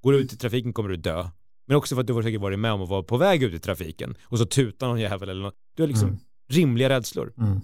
[0.03, 1.29] går du ut i trafiken kommer du dö.
[1.67, 3.55] Men också för att du har säkert varit med om att vara på väg ut
[3.55, 5.55] i trafiken och så tutar någon jävel eller något.
[5.77, 6.21] Du har liksom Mm.
[6.51, 7.33] Rimliga rädslor.
[7.39, 7.61] Mm.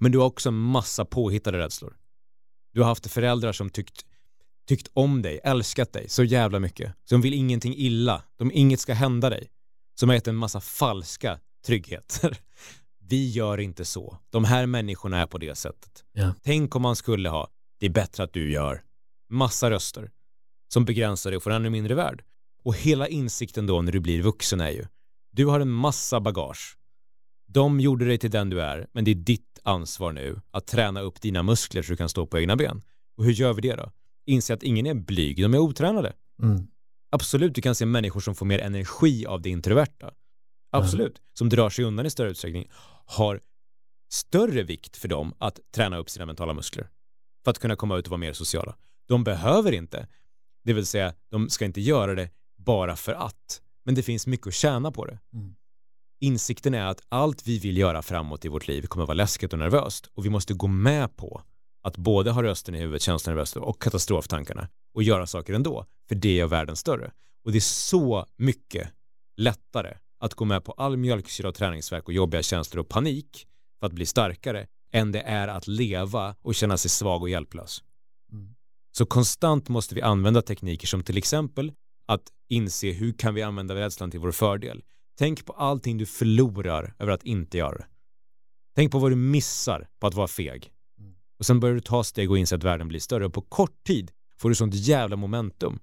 [0.00, 1.96] Men du har också en massa påhittade rädslor.
[2.72, 4.04] Du har haft föräldrar som tyckt,
[4.68, 6.94] tyckt om dig, älskat dig så jävla mycket.
[7.04, 8.22] Som vill ingenting illa.
[8.36, 9.50] De inget ska hända dig.
[9.94, 12.38] Som har gett en massa falska tryggheter.
[13.08, 14.18] Vi gör inte så.
[14.30, 16.04] De här människorna är på det sättet.
[16.12, 16.34] Ja.
[16.42, 17.48] Tänk om man skulle ha,
[17.80, 18.82] det är bättre att du gör.
[19.30, 20.10] Massa röster
[20.72, 22.24] som begränsar dig och får ännu mindre värld.
[22.64, 24.86] Och hela insikten då när du blir vuxen är ju,
[25.32, 26.76] du har en massa bagage.
[27.46, 31.00] De gjorde dig till den du är, men det är ditt ansvar nu att träna
[31.00, 32.82] upp dina muskler så du kan stå på egna ben.
[33.16, 33.92] Och hur gör vi det då?
[34.26, 36.12] Inse att ingen är blyg, de är otränade.
[36.42, 36.66] Mm.
[37.10, 40.12] Absolut, du kan se människor som får mer energi av det introverta.
[40.70, 42.68] Absolut, som drar sig undan i större utsträckning,
[43.06, 43.40] har
[44.12, 46.88] större vikt för dem att träna upp sina mentala muskler.
[47.44, 48.76] För att kunna komma ut och vara mer sociala.
[49.06, 50.08] De behöver inte,
[50.64, 53.62] det vill säga de ska inte göra det bara för att.
[53.84, 55.18] Men det finns mycket att tjäna på det.
[55.32, 55.54] Mm.
[56.24, 59.58] Insikten är att allt vi vill göra framåt i vårt liv kommer vara läskigt och
[59.58, 61.42] nervöst och vi måste gå med på
[61.82, 65.86] att både ha rösten i huvudet, känslan i bröstet och katastroftankarna och göra saker ändå,
[66.08, 67.12] för det gör världen större.
[67.44, 68.88] Och det är så mycket
[69.36, 73.46] lättare att gå med på all mjölksyra och träningsverk och jobbiga känslor och panik
[73.80, 77.82] för att bli starkare än det är att leva och känna sig svag och hjälplös.
[78.32, 78.54] Mm.
[78.92, 81.72] Så konstant måste vi använda tekniker som till exempel
[82.06, 84.82] att inse hur kan vi använda rädslan till vår fördel.
[85.18, 87.86] Tänk på allting du förlorar över att inte göra det.
[88.76, 90.70] Tänk på vad du missar på att vara feg.
[90.98, 91.14] Mm.
[91.38, 93.84] Och sen börjar du ta steg och inse att världen blir större och på kort
[93.84, 95.78] tid får du sånt jävla momentum.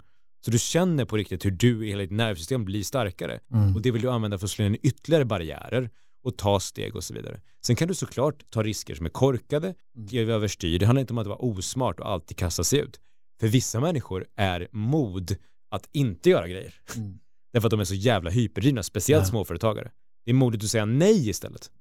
[0.45, 3.39] Så du känner på riktigt hur du i hela ditt nervsystem blir starkare.
[3.53, 3.75] Mm.
[3.75, 5.89] Och det vill du använda för att slå in ytterligare barriärer
[6.23, 7.41] och ta steg och så vidare.
[7.65, 9.75] Sen kan du såklart ta risker som är korkade,
[10.13, 10.29] Mm.
[10.29, 10.79] överstyr.
[10.79, 12.99] Det handlar inte om att vara osmart och alltid kasta sig ut.
[13.39, 15.35] För vissa människor är mod
[15.69, 16.75] att inte göra grejer.
[16.95, 17.19] Mm.
[17.53, 19.29] Därför att de är så jävla hyperdrivna, speciellt Ja.
[19.29, 19.91] småföretagare.
[20.25, 21.71] Det är modigt att säga nej istället.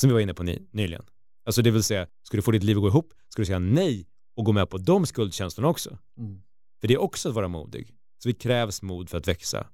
[0.00, 1.04] Som vi var inne på ny, nyligen.
[1.44, 3.58] Alltså det vill säga, ska du få ditt liv att gå ihop, ska du säga
[3.58, 5.98] nej och gå med på de skuldkänslorna också.
[6.18, 6.42] Mm.
[6.80, 7.94] För det är också att vara modig.
[8.22, 9.66] Så det krävs mod för att växa.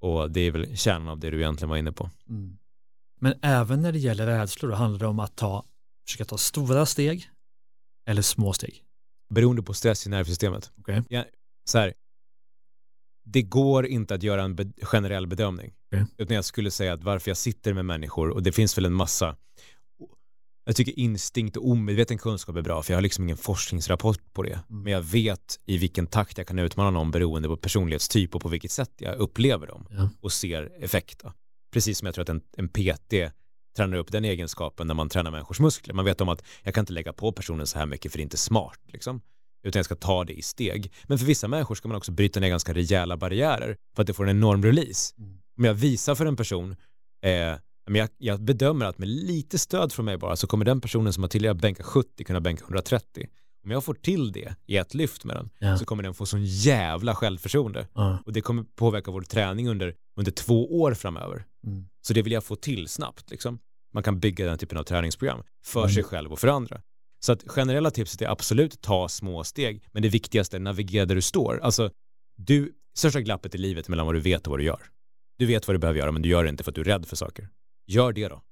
[0.00, 2.10] Och det är väl kärnan av det du egentligen var inne på.
[2.28, 2.58] Mm.
[3.20, 5.64] Men även när det gäller rädslor då handlar det om att ta,
[6.06, 7.30] försöka ta stora steg
[8.06, 8.84] eller små steg.
[9.34, 10.72] Beroende på stress i nervsystemet.
[10.78, 11.02] Okej.
[11.08, 11.24] Ja,
[11.64, 11.94] så här,
[13.24, 15.72] det går inte att göra en be generell bedömning.
[15.92, 16.06] Okej.
[16.18, 18.92] Utan jag skulle säga att varför jag sitter med människor, och det finns väl en
[18.92, 19.36] massa,
[20.66, 24.42] jag tycker instinkt och omedveten kunskap är bra, för jag har liksom ingen forskningsrapport på
[24.42, 24.52] det.
[24.70, 24.82] Mm.
[24.82, 28.48] Men jag vet i vilken takt jag kan utmana någon beroende på personlighetstyp och på
[28.48, 30.10] vilket sätt jag upplever dem Ja.
[30.20, 31.18] och ser effekt.
[31.22, 31.32] Då.
[31.72, 33.14] Precis som jag tror att en, en PT
[33.76, 35.94] tränar upp den egenskapen när man tränar människors muskler.
[35.94, 38.22] Man vet om att jag kan inte lägga på personen så här mycket för det
[38.22, 38.80] är inte smart.
[38.86, 39.20] Liksom.
[39.64, 40.92] Utan jag ska ta det i steg.
[41.04, 44.14] Men för vissa människor ska man också bryta ner ganska rejäla barriärer för att det
[44.14, 45.14] får en enorm release.
[45.18, 45.38] Mm.
[45.58, 46.70] Om jag visar för en person,
[47.24, 47.54] eh,
[47.86, 51.12] men jag, jag bedömer att med lite stöd från mig bara så kommer den personen
[51.12, 53.26] som har tidigare bänkat 70 kunna bänka 130.
[53.64, 55.78] Om jag får till det i ett lyft med den Ja.
[55.78, 57.88] så kommer den få sån jävla självförtroende.
[57.94, 58.18] Ja.
[58.26, 61.44] Och det kommer påverka vår träning under, under två år framöver.
[61.66, 61.84] Mm.
[62.02, 63.30] Så det vill jag få till snabbt.
[63.30, 63.58] Liksom.
[63.94, 65.92] Man kan bygga den typen av träningsprogram för Mm.
[65.94, 66.80] sig själv och för andra.
[67.24, 71.14] Så att generella tipset är absolut ta små steg, men det viktigaste är navigera där
[71.14, 71.60] du står.
[71.62, 71.90] Alltså,
[72.36, 74.82] du, största glappet i livet mellan vad du vet och vad du gör.
[75.38, 76.84] Du vet vad du behöver göra, men du gör det inte för att du är
[76.84, 77.48] rädd för saker.
[77.86, 78.42] Gör det då.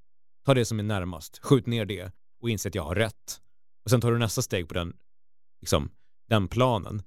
[0.45, 2.13] Ta det som är närmast, skjut ner det
[2.43, 3.41] och inse att jag har rätt.
[3.85, 4.97] Och sen tar du nästa steg på den,
[5.61, 5.91] liksom,
[6.29, 7.03] den planen.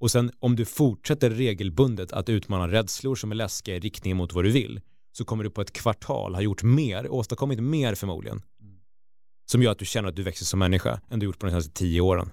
[0.00, 4.32] Och sen om du fortsätter regelbundet att utmana rädslor som är läskiga i riktning mot
[4.32, 4.80] vad du vill
[5.12, 8.42] så kommer du på ett kvartal ha gjort mer, åstadkommit mer förmodligen.
[9.50, 11.50] Som gör att du känner att du växer som människa än du gjort på de
[11.50, 12.30] senaste tio åren.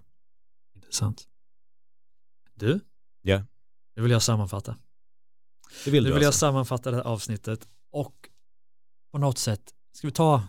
[0.76, 1.28] Intressant.
[2.54, 2.80] Du?
[3.22, 3.44] Ja.
[3.96, 4.78] Nu vill jag sammanfatta.
[5.86, 6.40] Det vill Nu du vill jag alltså.
[6.40, 8.16] sammanfatta det här avsnittet och
[9.12, 9.62] på något sätt,
[9.92, 10.44] ska vi ta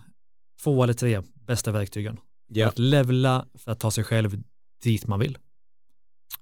[0.62, 2.20] två eller tre bästa verktygen?
[2.46, 2.68] Ja.
[2.68, 4.42] Att levla för att ta sig själv
[4.82, 5.38] dit man vill.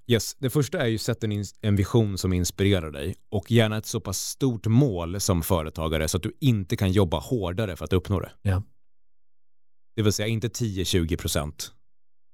[0.06, 0.34] Yes.
[0.38, 4.00] Det första är ju sätt en, en vision som inspirerar dig och gärna ett så
[4.00, 8.20] pass stort mål som företagare så att du inte kan jobba hårdare för att uppnå
[8.20, 8.32] det.
[8.42, 8.62] Ja.
[9.96, 11.72] Det vill säga inte 10-20 procent.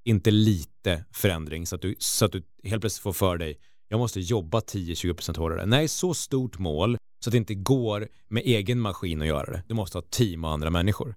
[0.05, 3.59] Inte lite förändring så att, du, så att du helt plötsligt får för dig
[3.93, 5.67] jag måste jobba 10-20 procent hårdare.
[5.67, 9.63] Nej, så stort mål så att det inte går med egen maskin att göra det.
[9.69, 11.15] Du måste ha team och andra människor.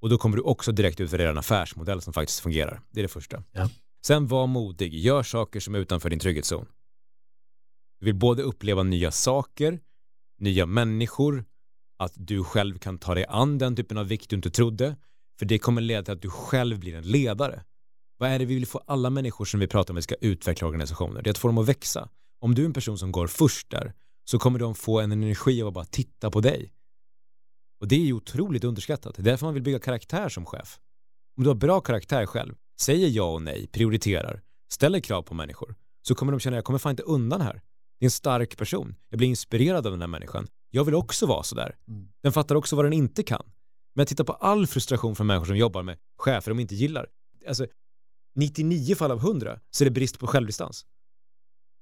[0.00, 2.80] Och då kommer du också direkt utvärdera en affärsmodell som faktiskt fungerar.
[2.90, 3.44] Det är det första.
[3.52, 3.70] Ja.
[4.06, 6.66] Sen var modig, gör saker som är utanför din trygghetszon.
[8.00, 9.80] Du vill både uppleva nya saker,
[10.38, 11.44] nya människor,
[11.98, 14.96] att du själv kan ta dig an den typen av vikt du inte trodde,
[15.42, 17.64] för det kommer leda till att du själv blir en ledare.
[18.18, 21.22] Vad är det vi vill få alla människor som vi pratar med ska utveckla organisationer?
[21.22, 22.08] Det är att få dem att växa.
[22.40, 23.92] Om du är en person som går först där
[24.24, 26.72] så kommer de få en energi av att bara titta på dig.
[27.80, 29.14] Och det är ju otroligt underskattat.
[29.14, 30.78] Det är därför man vill bygga karaktär som chef.
[31.36, 35.74] Om du har bra karaktär själv, säger ja och nej, prioriterar, ställer krav på människor,
[36.02, 37.62] så kommer de känna jag kommer fan inte undan här.
[37.98, 38.94] Det är en stark person.
[39.08, 40.46] Jag blir inspirerad av den här människan.
[40.70, 41.76] Jag vill också vara sådär.
[41.88, 42.08] Mm.
[42.22, 43.42] Den fattar också vad den inte kan.
[43.94, 47.06] Men titta på all frustration från människor som jobbar med chefer de inte gillar.
[47.48, 47.66] Alltså,
[48.34, 50.86] 99 fall av 100 så är det brist på självdistans.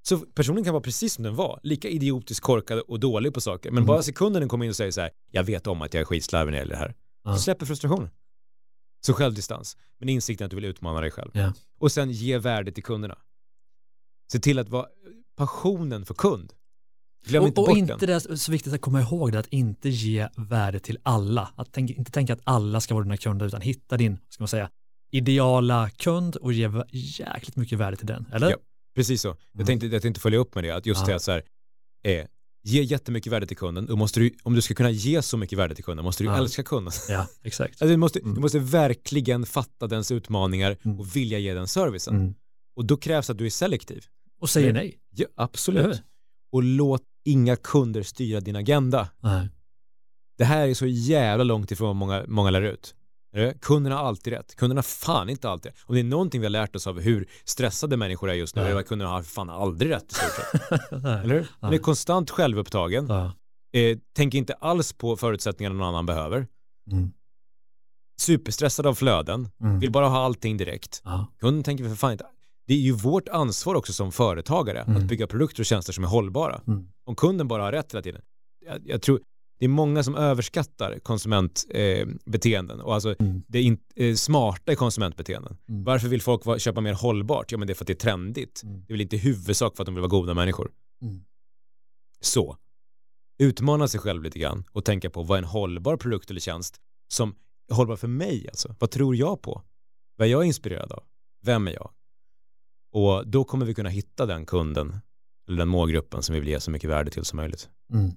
[0.09, 3.71] Så personen kan vara precis som den var, lika idiotiskt korkad och dålig på saker.
[3.71, 3.87] Men Mm.
[3.87, 6.05] bara sekunden den kommer in och säger så här, jag vet om att jag är
[6.05, 6.95] skitslarvig när det gäller det här.
[7.25, 7.35] Ja.
[7.37, 8.11] Så släpper frustrationen.
[9.07, 11.31] Så självdistans, men insikten att du vill utmana dig själv.
[11.35, 11.53] Ja.
[11.79, 13.19] Och sen ge värde till kunderna.
[14.33, 14.87] Se till att vara
[15.37, 16.53] passionen för kund.
[17.27, 18.21] Glöm och inte och bort inte den.
[18.29, 21.53] det så viktigt att komma ihåg det, att inte ge värde till alla.
[21.57, 24.49] Att tänk, inte tänka att alla ska vara dina kunder, utan hitta din, ska man
[24.49, 24.71] säga,
[25.13, 28.27] ideala kund och ge jäkligt mycket värde till den.
[28.33, 28.51] Eller?
[28.51, 28.57] Ja.
[28.95, 29.29] Precis så.
[29.29, 29.67] Jag Mm.
[29.67, 31.15] tänkte, jag tänkte följa upp med det, att just Ja.
[31.15, 31.43] det så här,
[32.05, 32.27] eh,
[32.65, 35.59] ge jättemycket värde till kunden, då måste du, om du ska kunna ge så mycket
[35.59, 36.37] värde till kunden, måste du Ja.
[36.39, 36.93] älska kunden.
[37.09, 37.71] Ja, exakt.
[37.73, 38.35] Alltså, du, måste, Mm.
[38.35, 41.01] du måste verkligen fatta dens utmaningar Mm.
[41.01, 42.17] och vilja ge den servicen.
[42.17, 42.35] Mm.
[42.77, 44.05] Och då krävs att du är selektiv.
[44.41, 44.99] Och säger Men- nej.
[45.17, 46.03] Ja, absolut.
[46.53, 49.09] Och låt inga kunder styra din agenda.
[49.21, 49.49] Nej.
[50.39, 52.95] Det här är så jävla långt ifrån vad många, många lär ut.
[53.33, 53.61] Det?
[53.61, 54.57] Kunderna har alltid rätt.
[54.57, 57.29] Kunderna har fan inte alltid Om det är någonting vi har lärt oss av hur
[57.45, 58.69] stressade människor är just nu, Ja.
[58.69, 60.93] är att kunderna har fan aldrig rätt i stort sett.
[60.93, 61.47] Eller hur?
[61.61, 63.33] Man är konstant självupptagen, Ja.
[63.81, 66.47] eh, tänker inte alls på förutsättningarna någon annan behöver,
[66.91, 67.13] Mm.
[68.21, 69.79] superstressad av flöden, Mm.
[69.79, 71.03] vill bara ha allting direkt.
[71.05, 71.27] Ja.
[71.41, 72.27] Kunden tänker för fan inte.
[72.71, 74.97] Det är ju vårt ansvar också som företagare Mm.
[74.97, 76.63] att bygga produkter och tjänster som är hållbara.
[76.67, 76.89] Mm.
[77.05, 78.23] Om kunden bara har rätt hela tiden.
[78.67, 79.21] Jag, jag tror
[79.59, 83.43] det är många som överskattar konsumentbeteenden eh, och alltså Mm.
[83.49, 85.57] det är in, eh, smarta i konsumentbeteenden.
[85.69, 85.85] Mm.
[85.85, 87.53] Varför vill folk va- köpa mer hållbart?
[87.53, 88.63] Ja men det är för att det är trendigt.
[88.65, 88.81] Mm.
[88.87, 90.71] Det är väl inte i huvudsak för att de vill vara goda människor.
[91.03, 91.21] Mm.
[92.21, 92.57] Så,
[93.39, 96.77] utmana sig själv lite grann och tänka på vad är en hållbar produkt eller tjänst
[97.09, 97.35] som
[97.71, 98.75] är hållbar för mig alltså.
[98.79, 99.63] Vad tror jag på?
[100.17, 101.03] Vad är jag inspirerad av?
[101.43, 101.91] Vem är jag?
[102.93, 105.01] Och då kommer vi kunna hitta den kunden
[105.49, 107.69] eller den målgruppen som vi vill ge så mycket värde till som möjligt.
[107.93, 108.11] Mm.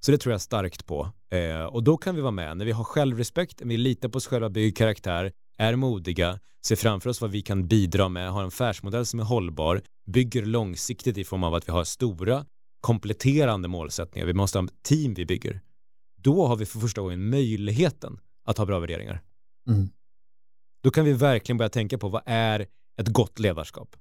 [0.00, 1.12] Så det tror jag starkt på.
[1.30, 4.26] Eh, och då kan vi vara med när vi har självrespekt, vi litar på oss
[4.26, 8.48] själva, bygger karaktär, är modiga, ser framför oss vad vi kan bidra med, har en
[8.48, 12.46] affärsmodell som är hållbar, bygger långsiktigt i form av att vi har stora
[12.80, 14.26] kompletterande målsättningar.
[14.26, 15.60] Vi måste ha team vi bygger.
[16.16, 19.22] Då har vi för första gången möjligheten att ha bra värderingar.
[19.68, 19.88] Mm.
[20.82, 22.66] Då kan vi verkligen börja tänka på vad är
[22.96, 23.96] ett gott ledarskap?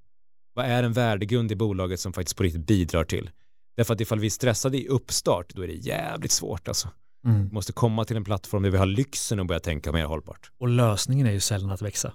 [0.58, 3.30] Vad är en värdegrund i bolaget som faktiskt på riktigt bidrar till?
[3.76, 6.90] Därför att ifall vi är stressade i uppstart, då är det jävligt svårt alltså.
[7.26, 7.48] Mm.
[7.48, 10.52] Vi måste komma till en plattform där vi har lyxen att börja tänka mer hållbart.
[10.58, 12.14] Och lösningen är ju sällan att växa.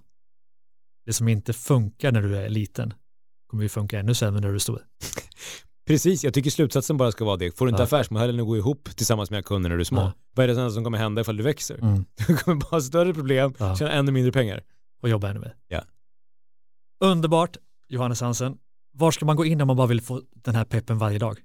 [1.07, 2.95] Det som inte funkar när du är liten
[3.47, 4.82] kommer ju funka ännu sämre när du är stor.
[5.86, 7.59] Precis, jag tycker slutsatsen bara ska vara det.
[7.59, 7.84] Får du inte Ja.
[7.84, 10.12] affärsmodellen att gå ihop tillsammans med kunder när du är små, Ja.
[10.34, 11.78] vad är det som kommer hända ifall du växer?
[11.78, 12.05] Mm.
[12.26, 13.76] Du kommer bara ha större problem, Ja.
[13.76, 14.62] tjäna ännu mindre pengar.
[15.03, 15.55] Och jobba ännu mer.
[15.68, 15.82] Ja.
[17.05, 17.57] Underbart,
[17.93, 18.57] Johannes Hansen.
[18.95, 21.38] Var ska man gå in om man bara vill få den här peppen varje dag?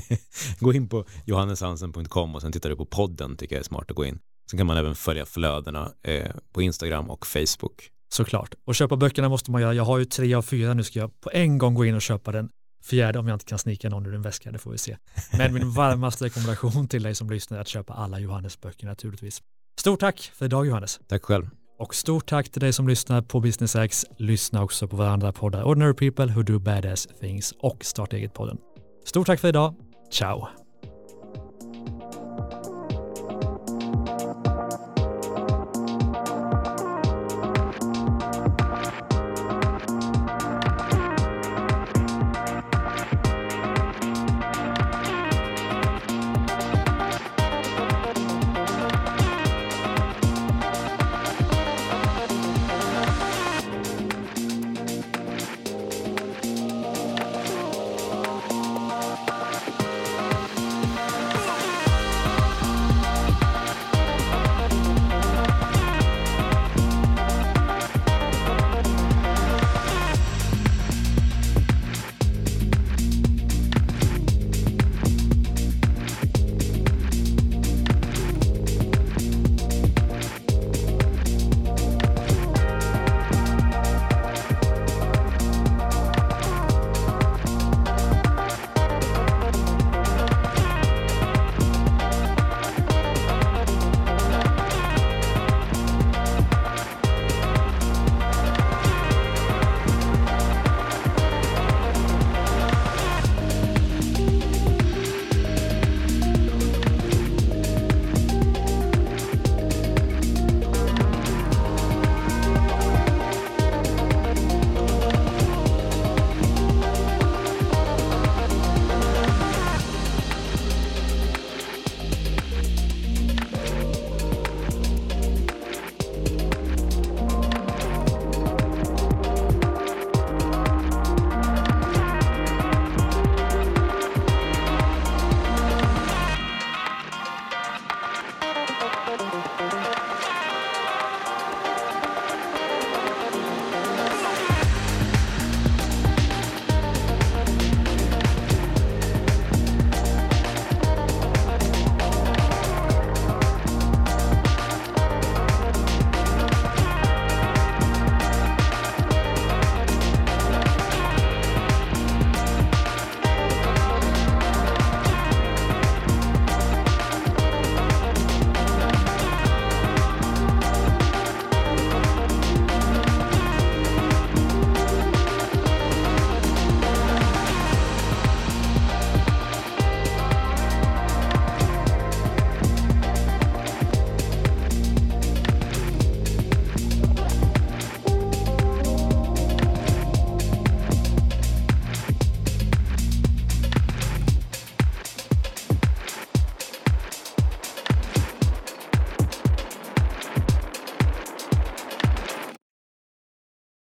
[0.60, 3.96] gå in på johanneshansen.com och sen tittar du på podden tycker jag är smart att
[3.96, 4.18] gå in.
[4.50, 7.90] Sen kan man även följa flödena eh, på Instagram och Facebook.
[8.08, 8.54] Såklart.
[8.64, 9.74] Och köpa böckerna måste man göra.
[9.74, 12.02] Jag har ju tre av fyra, nu ska jag på en gång gå in och
[12.02, 12.48] köpa den
[12.84, 14.96] fjärde om jag inte kan snika någon ur en väska, det får vi se.
[15.38, 19.42] Men min varmaste rekommendation till dig som lyssnar är att köpa alla Johannes böcker naturligtvis.
[19.80, 21.00] Stort tack för idag Johannes.
[21.08, 21.48] Tack själv.
[21.78, 24.04] Och stort tack till dig som lyssnar på Business X.
[24.16, 28.58] Lyssna också på våra andra poddar Ordinary People Who Do Badass Things och Starta Eget-podden.
[29.04, 29.74] Stort tack för idag.
[30.10, 30.65] Ciao!